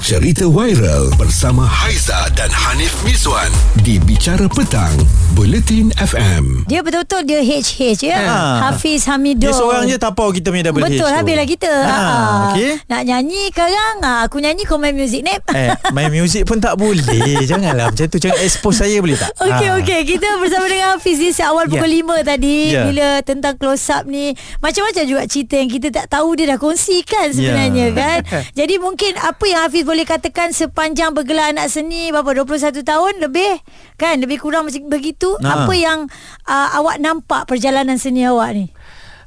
Cerita 0.00 0.44
viral 0.44 1.08
bersama 1.14 1.64
Haiza 1.64 2.12
dan 2.32 2.50
Hanif 2.50 2.92
Miswan 3.00 3.48
di 3.78 3.96
Bicara 3.98 4.44
Petang, 4.46 4.92
Buletin 5.32 5.88
FM. 5.94 6.66
dia 6.66 6.80
betul-betul 6.80 7.24
dia 7.24 7.40
HH 7.40 7.72
ya. 8.02 8.18
Ha. 8.18 8.36
Hafiz 8.66 9.06
Hamidul. 9.06 9.40
Dia 9.40 9.52
seorang 9.54 9.86
je 9.86 9.96
tapau 9.96 10.28
kita 10.28 10.48
punya 10.48 10.66
double 10.66 10.82
H 10.82 10.88
Betul 10.90 11.00
tu. 11.00 11.14
habislah 11.14 11.46
kita. 11.46 11.72
Ha, 11.72 11.96
ha, 11.96 12.12
okey. 12.50 12.70
Nak 12.84 13.02
nyanyi 13.02 13.42
sekarang? 13.48 13.94
Aku 14.22 14.36
nyanyi 14.38 14.62
kau 14.62 14.76
main 14.76 14.92
muzik 14.92 15.22
nep. 15.22 15.40
Eh, 15.50 15.72
main 15.90 16.10
muzik 16.10 16.44
pun 16.44 16.58
tak 16.58 16.73
Tak 16.74 16.82
boleh 16.82 17.38
Janganlah 17.54 17.86
macam 17.88 18.06
tu 18.10 18.18
Jangan 18.18 18.38
expose 18.42 18.82
saya 18.82 18.98
boleh 18.98 19.14
tak 19.14 19.30
Okey 19.38 19.68
Ah. 19.70 19.78
okey 19.78 20.00
kita 20.10 20.26
bersama 20.42 20.66
dengan 20.66 20.98
Hafiz 20.98 21.16
ni 21.16 21.30
awal 21.38 21.64
Ya. 21.64 21.70
pukul 21.70 21.90
5 22.02 22.26
tadi 22.26 22.56
Ya. 22.66 22.82
bila 22.84 23.08
tentang 23.22 23.54
close 23.54 23.86
up 23.88 24.04
ni 24.04 24.34
macam-macam 24.58 25.04
juga 25.04 25.22
cerita 25.24 25.54
yang 25.54 25.70
kita 25.70 25.88
tak 25.88 26.10
tahu 26.10 26.34
dia 26.34 26.50
dah 26.50 26.58
kongsikan 26.58 27.30
sebenarnya 27.30 27.86
Ya. 27.88 27.94
kan. 27.94 28.18
Jadi 28.58 28.74
mungkin 28.76 29.14
apa 29.16 29.44
yang 29.44 29.62
Hafiz 29.62 29.84
boleh 29.84 30.02
katakan 30.02 30.50
sepanjang 30.50 31.14
bergelar 31.14 31.54
anak 31.54 31.70
seni 31.70 32.10
berapa 32.10 32.42
21 32.42 32.82
tahun 32.82 33.12
lebih 33.20 33.62
kan 33.94 34.18
lebih 34.18 34.42
kurang 34.42 34.66
macam 34.66 34.82
begitu 34.88 35.38
Ha. 35.38 35.62
apa 35.62 35.72
yang 35.72 36.10
uh, 36.44 36.68
awak 36.74 36.98
nampak 36.98 37.46
perjalanan 37.46 37.94
seni 37.94 38.26
awak 38.26 38.50
ni? 38.52 38.66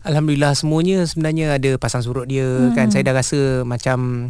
Alhamdulillah 0.04 0.52
semuanya 0.52 1.04
sebenarnya 1.04 1.56
ada 1.56 1.76
pasang 1.76 2.00
surut 2.00 2.26
dia 2.26 2.44
hmm. 2.44 2.76
kan 2.76 2.88
saya 2.88 3.04
dah 3.04 3.16
rasa 3.16 3.40
macam 3.64 4.30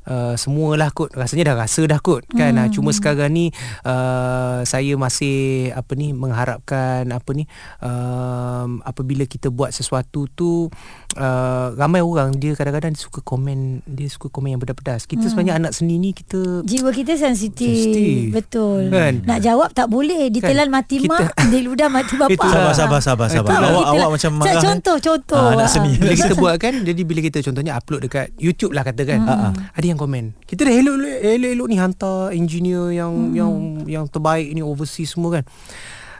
Uh, 0.00 0.32
semualah 0.32 0.90
kot 0.90 1.12
rasanya 1.12 1.52
dah 1.52 1.56
rasa 1.60 1.84
dah 1.84 2.00
kot 2.00 2.24
kan 2.32 2.56
hmm. 2.56 2.72
cuma 2.72 2.88
sekarang 2.90 3.30
ni 3.30 3.52
uh, 3.84 4.64
saya 4.64 4.96
masih 4.96 5.70
apa 5.76 5.92
ni 5.92 6.16
mengharapkan 6.16 7.04
apa 7.04 7.30
ni 7.36 7.44
um, 7.84 8.80
apabila 8.82 9.28
kita 9.28 9.52
buat 9.52 9.70
sesuatu 9.70 10.24
tu 10.32 10.72
uh, 11.16 11.66
ramai 11.76 12.00
orang 12.00 12.32
dia 12.32 12.56
kadang-kadang 12.56 12.96
dia 12.96 13.02
suka 13.02 13.20
komen 13.20 13.84
dia 13.84 14.08
suka 14.08 14.32
komen 14.32 14.56
yang 14.56 14.60
pedas-pedas 14.60 15.04
kita 15.04 15.26
hmm. 15.26 15.30
sebenarnya 15.30 15.54
anak 15.60 15.72
seni 15.76 16.00
ni 16.00 16.10
kita 16.10 16.64
Jiwa 16.64 16.90
kita 16.90 17.14
sensitif. 17.16 17.68
Sensitif. 17.68 18.32
Betul. 18.32 18.88
Kan? 18.88 19.24
Nak 19.24 19.38
jawab 19.40 19.68
tak 19.72 19.88
boleh. 19.88 20.28
Ditelan 20.28 20.68
Kan? 20.68 20.76
mati 20.80 20.96
Kita- 21.02 21.12
mak, 21.12 21.34
di 21.52 21.58
ludah 21.60 21.88
mati 21.88 22.14
bapa. 22.16 22.32
Itulah. 22.32 22.72
Sabar 22.72 23.00
sabar 23.00 23.00
sabar 23.00 23.26
sabar 23.28 23.50
Itulah 23.52 23.70
Awak 23.70 23.86
awak 23.90 24.08
macam 24.16 24.30
marah 24.38 24.52
eh. 24.52 24.62
Contoh 24.62 24.96
contoh. 25.00 25.40
Ah, 25.40 25.52
anak 25.56 25.68
Ah. 25.68 25.72
seni. 25.72 25.92
bila 26.00 26.14
kita 26.14 26.34
buat 26.36 26.54
kan 26.56 26.74
jadi 26.80 27.00
bila 27.04 27.20
kita 27.20 27.38
contohnya 27.42 27.72
upload 27.76 28.00
dekat 28.06 28.26
YouTube 28.36 28.72
lah 28.72 28.82
kata 28.82 29.02
kan 29.04 29.18
Hmm. 29.20 29.52
ada 29.54 29.84
yang 29.90 29.98
komen 29.98 30.32
kita 30.42 30.62
dah 30.62 30.72
elok 30.72 30.96
elok 31.20 31.50
elok 31.52 31.66
ni 31.66 31.76
hantar 31.76 32.18
engineer 32.30 32.90
yang 32.92 33.10
Hmm. 33.10 33.32
yang 33.32 33.52
yang 33.84 34.04
terbaik 34.06 34.46
ni 34.48 34.60
overseas 34.60 35.10
semua 35.10 35.30
kan 35.32 35.44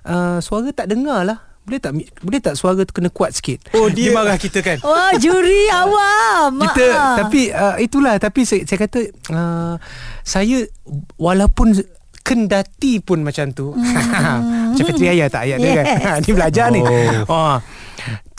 uh, 0.04 0.38
suara 0.38 0.70
tak 0.70 0.86
dengar 0.86 1.22
lah 1.22 1.38
boleh 1.60 1.78
tak 1.78 1.92
boleh 2.18 2.40
tak 2.40 2.54
suara 2.54 2.80
tu 2.80 2.90
kena 2.90 3.08
kuat 3.08 3.30
sikit 3.32 3.70
Oh, 3.72 3.86
dia- 3.86 4.10
marah 4.10 4.34
kita 4.34 4.58
kan 4.58 4.80
Wah, 4.82 5.12
juri 5.14 5.68
awam. 5.70 6.56
kita 6.64 6.86
Ah. 6.90 7.16
tapi 7.20 7.48
uh, 7.48 7.76
itulah 7.78 8.16
tapi 8.16 8.42
saya, 8.42 8.64
saya 8.64 8.78
kata 8.80 9.00
uh, 9.28 9.74
saya 10.20 10.66
walaupun 11.14 11.76
kendati 12.20 12.98
pun 12.98 13.20
macam 13.20 13.48
tu 13.50 13.72
macam 14.70 14.84
Fitri 14.84 15.08
Ayah 15.08 15.26
tak 15.26 15.46
ayat 15.46 15.58
dia 15.58 15.70
kan 15.74 15.84
Hmm. 15.86 16.00
Yes. 16.00 16.20
ni 16.22 16.32
belajar 16.32 16.66
ni 16.68 16.80
Oh. 16.80 17.24
oh. 17.28 17.56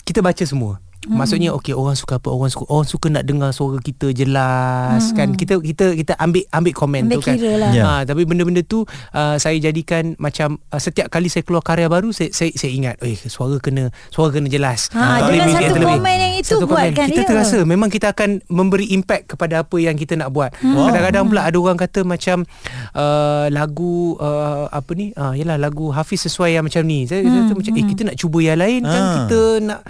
kita 0.02 0.18
baca 0.18 0.42
semua 0.42 0.82
Maksudnya 1.04 1.50
okey 1.52 1.72
orang 1.72 1.92
suka 1.92 2.16
apa 2.16 2.28
orang 2.28 2.46
suka 2.46 2.64
orang 2.68 2.86
suka 2.86 3.06
nak 3.08 3.22
dengar 3.22 3.50
suara 3.50 3.76
kita 3.76 4.10
jelas 4.12 5.02
hmm. 5.04 5.16
kan 5.16 5.28
kita 5.32 5.54
kita 5.58 5.86
kita 5.92 6.12
ambil 6.16 6.46
ambil 6.48 6.72
komen 6.72 7.02
Ambil 7.04 7.16
tu 7.16 7.20
kan 7.24 7.36
lah. 7.58 7.70
Ya. 7.70 7.84
ha, 7.84 7.92
tapi 8.02 8.22
benda-benda 8.22 8.62
tu 8.62 8.86
uh, 9.10 9.34
saya 9.36 9.58
jadikan 9.58 10.14
macam 10.16 10.62
uh, 10.68 10.78
setiap 10.78 11.08
kali 11.08 11.26
saya 11.26 11.42
keluar 11.42 11.58
karya 11.60 11.86
baru 11.86 12.10
saya 12.10 12.30
saya, 12.30 12.50
saya 12.52 12.70
ingat 12.70 12.94
eh 13.00 13.18
suara 13.18 13.58
kena 13.58 13.90
suara 14.08 14.30
kena 14.30 14.46
jelas 14.46 14.86
Ha, 14.92 15.18
Tak 15.18 15.26
boleh 15.26 15.38
dengan 15.40 15.50
satu 15.52 15.66
terlebih. 15.72 15.96
komen 15.96 16.14
yang 16.16 16.34
itu 16.36 16.48
Satu 16.48 16.60
komen. 16.62 16.72
buatkan 16.72 17.06
kita 17.08 17.18
dia. 17.18 17.28
terasa 17.28 17.56
memang 17.64 17.88
kita 17.88 18.06
akan 18.08 18.30
memberi 18.48 18.86
impact 18.90 19.24
kepada 19.28 19.54
apa 19.60 19.76
yang 19.76 19.94
kita 19.94 20.14
nak 20.14 20.30
buat. 20.30 20.54
Hmm. 20.56 20.86
Kadang-kadang 20.86 21.24
pula 21.24 21.42
ada 21.42 21.56
orang 21.56 21.74
kata 21.76 22.00
macam 22.04 22.46
uh, 22.92 23.46
lagu 23.48 24.14
uh, 24.16 24.66
apa 24.68 24.90
ni? 24.92 25.10
Ah 25.12 25.22
uh, 25.24 25.32
yalah 25.32 25.56
lagu 25.56 25.90
Hafiz 25.90 26.22
sesuai 26.22 26.54
yang 26.54 26.64
macam 26.64 26.82
ni. 26.82 27.04
Saya 27.04 27.22
Hmm, 27.22 27.46
kata 27.46 27.52
macam 27.56 27.72
eh 27.72 27.84
kita 27.84 28.02
nak 28.04 28.16
cuba 28.16 28.38
yang 28.40 28.54
lain 28.56 28.80
kan 28.82 29.02
Ah. 29.02 29.14
kita 29.16 29.38
nak 29.62 29.80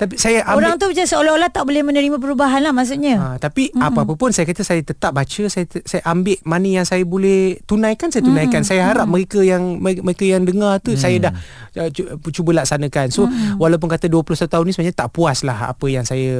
tapi 0.00 0.16
saya 0.16 0.40
ambil 0.48 0.64
Orang 0.64 0.80
tu 0.80 0.88
macam 0.88 1.04
seolah-olah 1.04 1.52
tak 1.52 1.68
boleh 1.68 1.84
menerima 1.84 2.16
perubahan 2.16 2.64
lah 2.64 2.72
maksudnya. 2.72 3.20
Ha, 3.20 3.36
tapi 3.36 3.68
mm-hmm. 3.68 3.84
apa-apa 3.84 4.16
pun 4.16 4.32
saya 4.32 4.48
kata 4.48 4.64
saya 4.64 4.80
tetap 4.80 5.12
baca 5.12 5.42
saya 5.52 5.68
saya 5.68 6.00
ambil 6.08 6.40
mana 6.48 6.80
yang 6.80 6.86
saya 6.88 7.04
boleh 7.04 7.60
tunaikan 7.68 8.08
saya 8.08 8.24
tunaikan. 8.24 8.64
Mm-hmm. 8.64 8.80
Saya 8.80 8.88
harap 8.88 9.04
mereka 9.04 9.44
yang 9.44 9.76
mereka 9.76 10.24
yang 10.24 10.48
dengar 10.48 10.80
tu 10.80 10.96
mm. 10.96 11.00
saya 11.04 11.20
dah 11.20 11.32
uh, 11.84 11.92
cu- 11.92 12.32
cuba 12.32 12.64
laksanakan. 12.64 13.12
So 13.12 13.28
mm-hmm. 13.28 13.60
walaupun 13.60 13.92
kata 13.92 14.08
21 14.08 14.48
tahun 14.48 14.64
ni 14.64 14.72
sebenarnya 14.72 14.96
tak 14.96 15.12
puas 15.12 15.44
lah 15.44 15.68
apa 15.68 15.86
yang 15.92 16.08
saya 16.08 16.32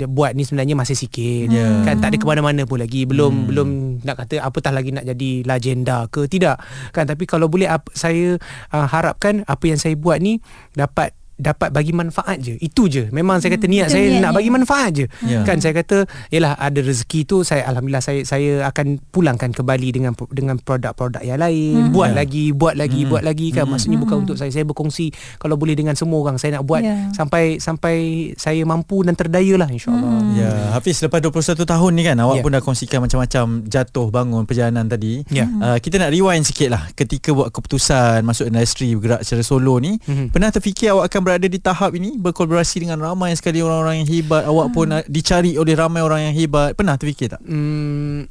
dia 0.00 0.08
buat 0.08 0.32
ni 0.32 0.48
sebenarnya 0.48 0.72
masih 0.72 0.96
sikit. 0.96 1.52
Yeah. 1.52 1.84
Kan 1.84 2.00
tak 2.00 2.08
ada 2.08 2.16
ke 2.16 2.24
mana-mana 2.24 2.64
pun 2.64 2.80
lagi. 2.80 3.04
Belum 3.04 3.44
mm. 3.44 3.46
belum 3.52 3.68
nak 4.00 4.24
kata 4.24 4.40
apatah 4.40 4.72
lagi 4.72 4.96
nak 4.96 5.04
jadi 5.04 5.44
legenda 5.44 6.08
ke 6.08 6.24
tidak. 6.24 6.56
Kan 6.96 7.04
tapi 7.04 7.28
kalau 7.28 7.52
boleh 7.52 7.68
ap, 7.68 7.92
saya 7.92 8.40
uh, 8.72 8.86
harapkan 8.88 9.44
apa 9.44 9.64
yang 9.68 9.76
saya 9.76 9.92
buat 9.92 10.24
ni 10.24 10.40
dapat 10.72 11.12
dapat 11.36 11.68
bagi 11.68 11.90
manfaat 11.90 12.38
je 12.38 12.54
itu 12.56 12.86
je 12.86 13.10
memang 13.10 13.38
saya 13.38 13.52
kata 13.52 13.66
niat 13.66 13.86
itu 13.86 13.92
saya 13.92 14.06
niatnya. 14.06 14.22
nak 14.22 14.32
bagi 14.32 14.50
manfaat 14.50 14.90
je 14.92 15.06
Ya. 15.22 15.42
kan 15.42 15.58
saya 15.58 15.74
kata 15.74 16.04
yalah 16.28 16.54
ada 16.54 16.78
rezeki 16.78 17.24
tu 17.24 17.42
saya 17.42 17.66
alhamdulillah 17.66 17.98
saya 18.00 18.22
saya 18.22 18.62
akan 18.64 19.02
pulangkan 19.08 19.50
kembali 19.50 19.88
dengan 19.90 20.12
dengan 20.28 20.56
produk-produk 20.56 21.20
yang 21.20 21.36
lain 21.36 21.90
buat 21.90 22.10
Ya. 22.10 22.16
lagi 22.16 22.44
buat 22.50 22.74
lagi 22.74 23.02
buat 23.04 23.20
lagi 23.20 23.50
kan 23.50 23.66
maksudnya 23.66 23.96
bukan 23.96 24.22
untuk 24.22 24.36
saya 24.36 24.48
saya 24.48 24.62
berkongsi 24.62 25.10
kalau 25.36 25.54
boleh 25.54 25.74
dengan 25.74 25.94
semua 25.94 26.20
orang 26.20 26.36
saya 26.36 26.56
nak 26.56 26.64
buat 26.64 26.80
Ya. 26.80 27.10
sampai 27.10 27.58
sampai 27.58 27.96
saya 28.34 28.62
mampu 28.62 29.02
dan 29.02 29.12
terdaya 29.12 29.56
lah 29.56 29.66
insyaallah 29.66 30.12
Ya, 30.34 30.50
Hafiz 30.72 30.98
lepas 30.98 31.18
21 31.20 31.62
tahun 31.64 31.90
ni 31.92 32.02
kan 32.02 32.16
awak 32.16 32.36
Ya. 32.36 32.42
pun 32.42 32.50
dah 32.50 32.60
kongsikan 32.60 32.98
macam-macam 33.00 33.44
jatuh 33.64 34.08
bangun 34.08 34.42
perjalanan 34.44 34.84
tadi. 34.84 35.22
Ya. 35.28 35.46
Uh, 35.46 35.76
kita 35.76 35.96
nak 35.96 36.10
rewind 36.10 36.42
sikit 36.42 36.68
lah 36.68 36.90
ketika 36.92 37.30
buat 37.30 37.50
keputusan 37.50 38.20
masuk 38.20 38.46
industri 38.46 38.92
bergerak 38.92 39.22
secara 39.22 39.42
solo 39.42 39.76
ni. 39.76 39.96
Mhm. 40.00 40.30
Pernah 40.30 40.50
terfikir 40.50 40.90
awak 40.90 41.08
akan 41.08 41.20
berada 41.24 41.48
di 41.48 41.56
tahap 41.56 41.96
ini 41.96 42.20
berkolaborasi 42.20 42.84
dengan 42.84 43.00
ramai 43.00 43.32
sekali 43.34 43.64
orang-orang 43.64 44.04
yang 44.04 44.08
hebat. 44.12 44.44
Awak 44.44 44.66
pun 44.76 44.86
uh, 44.92 45.02
dicari 45.08 45.56
oleh 45.56 45.72
ramai 45.72 46.04
orang 46.04 46.30
yang 46.30 46.34
hebat. 46.36 46.76
Pernah 46.76 47.00
terfikir 47.00 47.32
tak? 47.32 47.40
Hmm, 47.40 48.28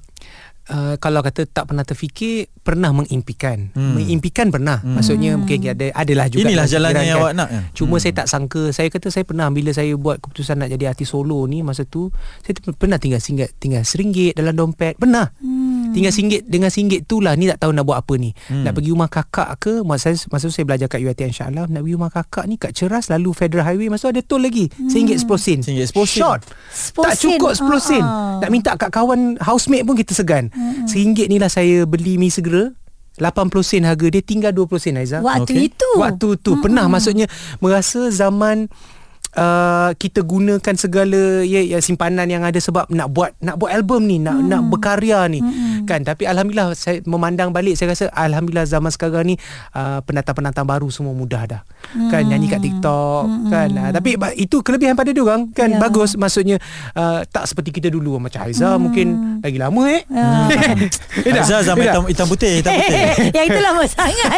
uh, 0.66 0.96
kalau 0.98 1.20
kata 1.20 1.44
tak 1.46 1.66
pernah 1.66 1.84
terfikir 1.84 2.46
pernah 2.58 2.90
mengimpikan 2.90 3.68
Hmm. 3.70 3.94
mengimpikan 3.94 4.48
pernah 4.48 4.80
Hmm. 4.80 4.96
maksudnya 4.96 5.36
mungkin 5.36 5.60
ada 5.66 5.92
adalah 5.94 6.28
juga 6.28 6.46
Inilah 6.46 6.64
jalannya 6.66 7.02
yang 7.02 7.10
kan. 7.10 7.22
awak 7.22 7.34
nak 7.34 7.50
kan? 7.50 7.64
Cuma 7.74 7.96
Hmm. 7.96 8.02
saya 8.02 8.14
tak 8.14 8.28
sangka 8.28 8.64
Saya 8.70 8.88
kata 8.88 9.08
saya 9.10 9.24
pernah 9.24 9.48
Bila 9.50 9.70
saya 9.70 9.92
buat 9.94 10.18
keputusan 10.18 10.56
Nak 10.56 10.70
jadi 10.70 10.86
artis 10.88 11.10
solo 11.10 11.44
ni 11.44 11.60
Masa 11.60 11.84
tu 11.84 12.08
Saya 12.40 12.56
tu 12.56 12.72
pernah 12.72 12.96
tinggal 12.96 13.20
singgit 13.20 13.52
Tinggal 13.58 13.84
seringgit 13.84 14.32
dalam 14.34 14.54
dompet 14.54 14.96
Pernah 14.96 15.28
Hmm. 15.36 15.92
Tinggal 15.92 16.10
singgit 16.10 16.42
Dengan 16.46 16.70
singgit 16.70 17.04
tu 17.04 17.20
lah 17.20 17.34
Ni 17.34 17.46
tak 17.46 17.60
tahu 17.60 17.72
nak 17.72 17.84
buat 17.84 18.00
apa 18.00 18.14
ni 18.16 18.32
Hmm. 18.46 18.64
Nak 18.64 18.72
pergi 18.74 18.90
rumah 18.90 19.10
kakak 19.10 19.50
ke 19.58 19.74
Masa, 19.82 20.16
masa 20.28 20.44
tu 20.44 20.54
saya 20.54 20.64
belajar 20.64 20.88
kat 20.88 21.00
UiTM 21.00 21.30
insyaAllah 21.30 21.68
Nak 21.68 21.82
pergi 21.82 21.94
rumah 21.94 22.12
kakak 22.14 22.46
ni 22.46 22.56
Kat 22.56 22.72
Ceras 22.72 23.06
Lalu 23.08 23.30
Federal 23.34 23.64
Highway 23.66 23.88
Masa 23.88 24.08
tu 24.08 24.12
ada 24.12 24.22
tol 24.22 24.40
lagi 24.40 24.72
Singgit 24.88 25.20
10 25.20 25.28
sen 25.38 25.60
Singgit 25.60 25.88
10 25.90 26.00
sen. 26.06 26.20
Short 26.22 26.42
10 26.96 27.04
Tak 27.04 27.14
cukup 27.18 27.52
sen. 27.52 27.68
10 27.68 27.82
sen 27.84 28.04
Ah. 28.04 28.40
Nak 28.40 28.50
minta 28.50 28.72
kat 28.74 28.88
kawan 28.90 29.36
Housemate 29.38 29.84
pun 29.84 29.96
kita 29.96 30.14
segan 30.14 30.53
Seringgit 30.86 31.28
ni 31.30 31.38
lah 31.42 31.50
saya 31.50 31.86
beli 31.86 32.18
mi 32.22 32.30
segera. 32.30 32.72
80 33.22 33.62
sen 33.62 33.86
harga 33.86 34.10
dia 34.10 34.26
tinggal 34.26 34.50
20 34.54 34.82
sen 34.82 34.98
Aiza. 34.98 35.22
Waktu 35.22 35.54
Okey. 35.54 35.70
itu. 35.70 35.90
Waktu 36.02 36.28
tu 36.42 36.58
pernah. 36.62 36.90
Maksudnya 36.90 37.30
merasa 37.62 38.10
zaman 38.10 38.70
Uh, 39.34 39.90
kita 39.98 40.22
gunakan 40.22 40.78
segala 40.78 41.42
ya, 41.42 41.58
ya 41.66 41.82
simpanan 41.82 42.30
yang 42.30 42.46
ada 42.46 42.62
sebab 42.62 42.86
nak 42.94 43.10
buat 43.10 43.34
nak 43.42 43.58
buat 43.58 43.74
album 43.74 44.06
ni 44.06 44.22
nak 44.22 44.46
nak 44.46 44.62
berkarya 44.70 45.26
ni 45.26 45.42
kan 45.84 46.02
tapi 46.02 46.24
alhamdulillah 46.24 46.72
saya 46.74 47.00
memandang 47.04 47.50
balik 47.50 47.74
saya 47.74 47.92
rasa 47.92 48.08
alhamdulillah 48.10 48.64
zaman 48.64 48.88
sekarang 48.88 49.26
ni 49.26 49.36
uh, 49.72 50.00
pendatang-pendatang 50.02 50.64
baru 50.64 50.88
semua 50.88 51.12
mudah 51.12 51.44
dah. 51.46 51.62
Kan 52.10 52.26
nyanyi 52.26 52.48
kat 52.48 52.60
TikTok 52.60 53.24
kan. 53.48 53.70
Uh, 53.70 53.92
tapi 53.92 54.14
itu 54.36 54.60
kelebihan 54.60 54.94
pada 54.94 55.10
dia 55.10 55.20
orang 55.20 55.50
kan. 55.50 55.70
Ya. 55.70 55.80
bagus 55.80 56.16
maksudnya 56.16 56.58
uh, 56.94 57.22
tak 57.26 57.46
seperti 57.46 57.70
kita 57.72 57.88
dulu. 57.88 58.18
Macam 58.18 58.44
Aiza 58.44 58.76
mungkin 58.76 59.08
lagi 59.40 59.58
lama 59.58 59.84
eh? 59.90 60.02
Azhar 61.34 61.62
zaman 61.68 61.84
Eh, 61.84 61.92
tak? 61.92 61.94
hitam, 61.94 62.04
hitam 62.08 62.28
putih, 62.28 62.52
hitam 62.62 62.72
putih. 62.72 63.04
Yang 63.38 63.46
itu 63.50 63.60
lama 63.60 63.84
sangat. 63.86 64.30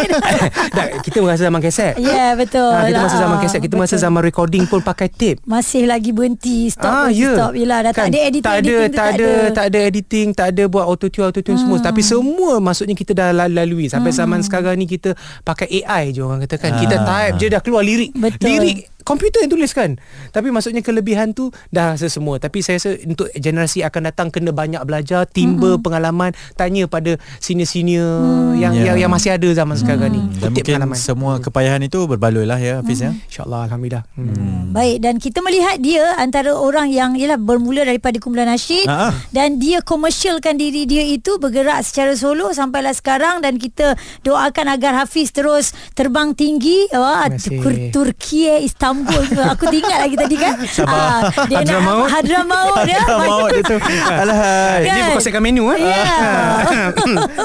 kita 1.05 1.17
merasa 1.19 1.41
zaman 1.43 1.61
kaset 1.61 1.93
Ya, 1.97 2.33
betul. 2.33 2.65
Ha, 2.65 2.87
kita 2.87 2.99
masa 2.99 3.13
lah. 3.13 3.21
zaman 3.21 3.37
kaset 3.39 3.59
Kita 3.61 3.75
masa 3.75 3.95
zaman 3.95 4.21
recording 4.21 4.63
pun 4.65 4.79
pakai 4.81 5.07
tape. 5.07 5.39
Masih 5.45 5.85
lagi 5.85 6.09
berhenti. 6.09 6.69
Stop 6.69 6.89
Ah, 6.89 7.07
ya. 7.11 7.35
Stop. 7.35 7.51
Yelah 7.53 7.79
dah 7.83 7.93
tak 7.93 8.07
ada 8.07 8.19
editing 8.19 8.43
tak 8.43 8.55
ada, 8.57 8.75
tak 8.89 9.07
ada, 9.11 9.29
tak 9.51 9.65
ada 9.67 9.79
editing, 9.83 10.27
tak 10.31 10.47
ada 10.51 10.63
buat 10.65 10.85
auto 10.85 11.07
tune, 11.07 11.29
auto 11.35 11.43
tune 11.43 11.59
semua. 11.59 11.77
Tapi 11.77 11.99
semua 11.99 12.53
maksudnya 12.57 12.95
kita 12.95 13.11
dah 13.11 13.35
la- 13.35 13.51
lalui 13.51 13.91
sampai 13.91 14.15
zaman 14.15 14.39
sekarang 14.39 14.79
ni 14.79 14.87
kita 14.87 15.11
pakai 15.43 15.83
AI 15.83 16.09
je 16.09 16.23
orang 16.23 16.39
katakan. 16.41 16.79
Kita 16.79 16.95
Ah. 16.95 17.03
type 17.27 17.35
je 17.37 17.47
dah 17.49 17.59
keluar 17.59 17.83
lirik. 17.83 18.15
Betul. 18.15 18.47
Lirik 18.47 18.94
komputer 19.05 19.39
yang 19.39 19.51
tuliskan. 19.51 20.01
Tapi 20.31 20.49
maksudnya 20.49 20.81
kelebihan 20.81 21.31
tu 21.31 21.53
dah 21.69 21.93
rasa 21.93 22.09
semua. 22.09 22.35
Tapi 22.35 22.59
saya 22.59 22.75
rasa 22.75 22.97
untuk 22.99 23.29
generasi 23.31 23.79
akan 23.79 24.01
datang 24.03 24.27
kena 24.27 24.49
banyak 24.49 24.81
belajar, 24.81 25.23
timba 25.23 25.77
pengalaman, 25.77 26.33
tanya 26.53 26.83
pada 26.85 27.15
senior-senior 27.39 28.09
yang, 28.55 28.73
Ya. 28.73 28.91
yang 28.91 29.05
yang 29.05 29.11
masih 29.11 29.31
ada 29.31 29.47
zaman 29.53 29.75
sekarang 29.75 30.09
ni. 30.09 30.21
Dan 30.35 30.49
Kutip 30.49 30.65
mungkin 30.65 30.73
pengalaman. 30.75 30.97
semua 30.97 31.33
kepayahan 31.37 31.81
itu 31.81 31.99
berbaloi 32.03 32.43
lah 32.43 32.57
ya 32.57 32.81
Hafiz 32.81 32.99
ya. 32.99 33.13
InsyaAllah 33.13 33.69
Alhamdulillah. 33.69 34.03
Hmm. 34.15 34.73
Baik 34.73 34.97
dan 34.99 35.15
kita 35.15 35.39
melihat 35.39 35.77
dia 35.77 36.17
antara 36.17 36.51
orang 36.51 36.89
yang 36.89 37.13
ialah 37.13 37.37
bermula 37.37 37.83
daripada 37.83 38.17
kumpulan 38.17 38.47
nasyid 38.47 38.87
Ah, 38.87 39.09
ah. 39.09 39.13
dan 39.29 39.57
dia 39.57 39.79
komersialkan 39.79 40.55
diri 40.55 40.83
dia 40.83 41.03
itu 41.03 41.37
bergerak 41.37 41.83
secara 41.83 42.15
solo 42.15 42.49
sampailah 42.51 42.91
sekarang 42.91 43.39
dan 43.39 43.55
kita 43.55 43.93
doakan 44.21 44.71
agar 44.71 44.97
Hafiz 44.97 45.29
terus 45.29 45.69
terbang 45.91 46.33
tinggi 46.33 46.89
wah 46.89 47.29
kasih. 47.29 47.61
Tur- 47.61 47.83
Turki 47.93 48.47
Istanbul 48.57 48.94
Istanbul 48.97 49.23
ke 49.27 49.41
Aku 49.49 49.63
tinggal 49.67 49.97
lagi 49.99 50.15
tadi 50.15 50.35
kan 50.35 50.53
Sabar. 50.65 50.95
Ah, 50.95 51.19
Dia 51.45 51.57
Hadramaut. 51.59 51.99
nak 51.99 52.11
Hadramaut 52.13 52.77
dia 52.83 53.01
Maut 53.05 53.49
dia 53.51 53.63
tu 53.65 53.77
Alahai 54.21 54.79
Kan? 54.79 54.87
Ini 54.87 54.99
berkongsikan 55.05 55.41
menu 55.41 55.63
eh. 55.69 55.79
Ya 55.81 56.03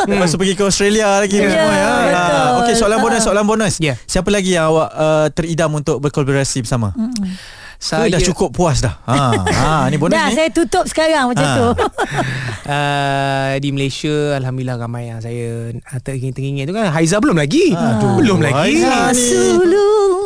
Lepas 0.07 0.29
tu 0.29 0.39
pergi 0.39 0.55
ke 0.55 0.63
Australia 0.63 1.19
lagi 1.19 1.37
Ya, 1.37 1.49
semua 1.49 1.73
ya. 1.73 1.89
betul. 1.91 2.15
Ah, 2.15 2.49
Okey 2.61 2.75
soalan 2.75 2.99
bonus 3.01 3.23
soalan 3.23 3.45
bonus. 3.45 3.75
Ya. 3.79 3.95
Siapa 4.03 4.29
lagi 4.29 4.53
yang 4.53 4.69
awak 4.69 4.89
uh, 4.91 5.27
teridam 5.31 5.71
untuk 5.73 5.99
berkolaborasi 5.99 6.63
bersama? 6.63 6.93
Saya 7.77 8.13
dah 8.13 8.21
cukup 8.23 8.53
puas 8.53 8.79
dah. 8.79 9.01
Ha. 9.03 9.17
ha 9.41 9.89
ni 9.89 9.97
bonus 9.97 10.13
Dah 10.13 10.29
ni. 10.29 10.37
saya 10.37 10.49
tutup 10.51 10.85
sekarang 10.85 11.33
Macam 11.33 11.41
Ah. 11.43 11.57
tu 11.57 11.67
Uh, 12.63 13.57
di 13.63 13.73
Malaysia 13.73 14.37
Alhamdulillah 14.37 14.77
ramai 14.77 15.09
yang 15.09 15.19
saya 15.19 15.73
uh, 15.73 15.99
teringin-teringin 15.99 16.65
tu 16.65 16.77
kan 16.77 16.87
Haiza 16.89 17.17
belum 17.17 17.35
lagi 17.35 17.73
Aduh, 17.73 18.21
Belum 18.21 18.39
lagi 18.39 18.85
Haiza. 18.85 19.17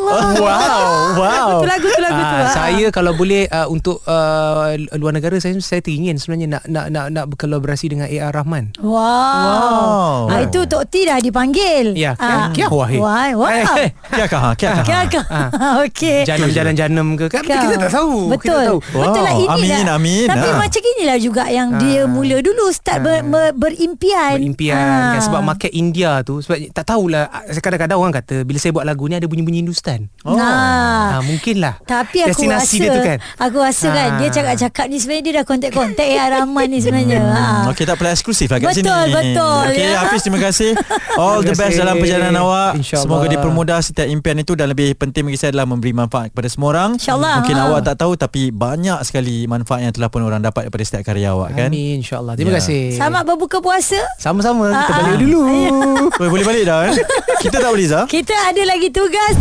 Rasulullah 0.05 0.35
Wow, 0.35 0.85
wow. 1.15 1.47
Itu 1.55 1.67
lagu 1.67 1.87
tu 1.87 2.01
lagu 2.01 2.17
tu 2.17 2.23
Ah, 2.27 2.41
ah. 2.41 2.51
saya 2.51 2.85
kalau 2.89 3.11
boleh 3.11 3.45
uh, 3.47 3.67
untuk 3.67 3.99
uh, 4.03 4.69
luar 4.93 5.11
negara 5.11 5.35
saya 5.37 5.53
saya 5.57 5.79
teringin 5.79 6.15
sebenarnya 6.15 6.47
nak 6.51 6.63
nak 6.65 6.85
nak 6.89 7.05
nak 7.09 7.25
berkolaborasi 7.27 7.85
dengan 7.87 8.07
AR 8.07 8.31
Rahman. 8.31 8.73
Wow, 8.77 8.93
Wow. 8.95 10.17
Ah, 10.27 10.39
Itu 10.43 10.65
Tok 10.65 10.83
T 10.85 11.03
dah 11.03 11.17
dipanggil 11.17 11.93
Ya, 11.93 12.13
Ah. 12.17 12.49
Kia 12.49 12.67
Wahid. 12.67 12.99
Wah, 12.99 13.29
wow. 13.33 13.49
Eh, 13.49 13.63
eh, 13.79 13.89
Kia 14.09 14.25
kah? 14.25 14.53
Kia 14.53 14.69
kah? 14.73 14.83
Kau 14.83 15.03
kau. 15.11 15.23
Okey. 15.83 16.25
Janam-janam 16.25 17.15
ke 17.15 17.25
kan 17.27 17.41
Kau. 17.41 17.53
kita 17.61 17.75
tak 17.79 17.91
tahu. 17.93 18.15
Betul. 18.27 18.41
Kita 18.41 18.53
tak 18.53 18.67
tahu. 18.67 18.79
Betul 18.95 19.21
lah 19.21 19.33
ini 19.33 19.47
Amin, 19.47 19.85
amin. 19.87 20.25
Tapi 20.27 20.47
Ha. 20.47 20.57
macam 20.57 20.81
inilah 20.83 21.17
juga 21.17 21.43
yang 21.47 21.69
Ha. 21.71 21.79
dia 21.79 22.01
mula 22.05 22.37
dulu 22.39 22.65
start 22.69 22.99
ber, 23.01 23.19
ber, 23.23 23.45
berimpian. 23.55 24.35
Berimpian 24.35 24.75
Ha. 24.75 25.13
kan 25.15 25.21
sebab 25.23 25.41
market 25.41 25.71
India 25.71 26.19
tu 26.21 26.39
sebab 26.39 26.57
tak 26.71 26.85
tahulah 26.85 27.27
ah, 27.27 27.43
kadang-kadang 27.55 27.97
orang 27.97 28.13
kata 28.13 28.41
bila 28.41 28.57
saya 28.57 28.71
buat 28.71 28.83
lagu 28.83 29.05
ni 29.05 29.15
ada 29.15 29.25
bunyi-bunyi 29.25 29.63
Hindustan. 29.63 29.94
Oh. 30.21 30.33
Nah. 30.33 31.07
Ha, 31.11 31.21
mungkin 31.21 31.55
lah 31.57 31.77
Tapi 31.79 32.23
aku 32.23 32.33
destinasi 32.33 32.75
rasa 32.75 32.75
dia 32.79 32.89
tu 32.89 33.01
kan. 33.01 33.17
Aku 33.39 33.57
rasa 33.57 33.87
kan 33.87 34.07
Ha. 34.07 34.17
Dia 34.17 34.29
cakap-cakap 34.31 34.85
ni 34.85 34.97
Sebenarnya 34.97 35.23
dia 35.23 35.33
dah 35.35 35.45
kontak-kontak 35.45 36.07
Ya 36.07 36.23
Rahman 36.27 36.65
ni 36.65 36.79
sebenarnya 36.79 37.19
ha. 37.21 37.45
Okey 37.67 37.83
tak 37.83 37.95
payah 37.95 38.11
eksklusif 38.11 38.47
lah 38.47 38.57
kat 38.57 38.73
Betul, 38.73 38.81
sini. 38.81 39.13
betul, 39.13 39.63
Okey 39.67 39.85
ya. 39.85 39.97
Hafiz 39.97 40.21
terima 40.21 40.39
kasih. 40.39 40.71
All 41.15 41.39
the 41.39 41.47
Terima 41.47 41.59
best 41.59 41.69
kasih. 41.69 41.79
dalam 41.79 41.95
perjalanan 41.95 42.35
awak. 42.37 42.71
InsyaAllah. 42.75 43.05
Semoga 43.05 43.25
dipermudah 43.29 43.77
setiap 43.79 44.07
impian 44.07 44.37
itu 44.37 44.53
dan 44.53 44.67
lebih 44.67 44.87
penting 44.95 45.23
bagi 45.23 45.37
saya 45.37 45.49
adalah 45.51 45.67
memberi 45.67 45.93
manfaat 45.93 46.29
kepada 46.29 46.47
semua 46.47 46.67
orang. 46.71 46.89
InsyaAllah. 46.95 47.33
Mungkin 47.39 47.55
Ha. 47.55 47.63
awak 47.63 47.81
tak 47.83 47.95
tahu 47.97 48.11
tapi 48.15 48.41
banyak 48.49 48.99
sekali 49.01 49.45
manfaat 49.45 49.79
yang 49.81 49.91
telah 49.91 50.07
pun 50.07 50.21
orang 50.21 50.39
dapat 50.39 50.65
daripada 50.65 50.83
setiap 50.83 51.03
karya 51.05 51.31
awak 51.31 51.53
kan. 51.53 51.69
Amin 51.69 51.99
insyaAllah. 51.99 52.33
Terima 52.33 52.51
Ya. 52.51 52.57
kasih. 52.57 52.81
Selamat 52.93 53.21
berbuka 53.25 53.57
puasa 53.59 53.99
Sama-sama 54.17 54.67
kita 54.71 54.91
Ah, 54.91 54.97
balik 54.99 55.11
ah. 55.11 55.19
dulu. 55.19 55.41
Boleh, 56.17 56.29
boleh 56.31 56.45
balik 56.45 56.63
dah 56.63 56.79
eh. 56.83 56.93
Kita 57.43 57.57
tak 57.57 57.69
boleh 57.69 57.85
Zah. 57.85 58.05
Kita 58.05 58.33
ada 58.33 58.61
lagi 58.63 58.89
tugas 58.89 59.35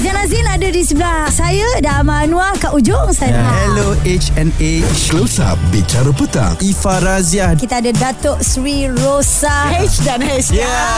Zain 0.00 0.16
Azin 0.16 0.46
ada 0.48 0.68
di 0.72 0.80
sebelah 0.80 1.28
saya 1.28 1.68
Dan 1.84 2.00
Ahmad 2.00 2.24
Anwar 2.30 2.56
kat 2.56 2.72
ujung 2.72 3.12
sana 3.12 3.44
Hello 3.68 3.92
H&H 4.08 5.12
Close 5.12 5.36
Up 5.44 5.60
Bicara 5.68 6.08
Petang. 6.16 6.56
Ifa 6.64 6.96
Raziah. 7.04 7.52
Kita 7.52 7.84
ada 7.84 7.92
Datuk 7.92 8.40
Sri 8.40 8.88
Rosa. 8.88 9.68
H 9.68 10.00
dan 10.08 10.24
H 10.24 10.48
Yeah. 10.52 10.96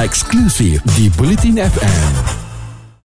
Eksklusif 0.00 0.80
di 0.96 1.12
Bulletin 1.12 1.60
FM 1.60 2.41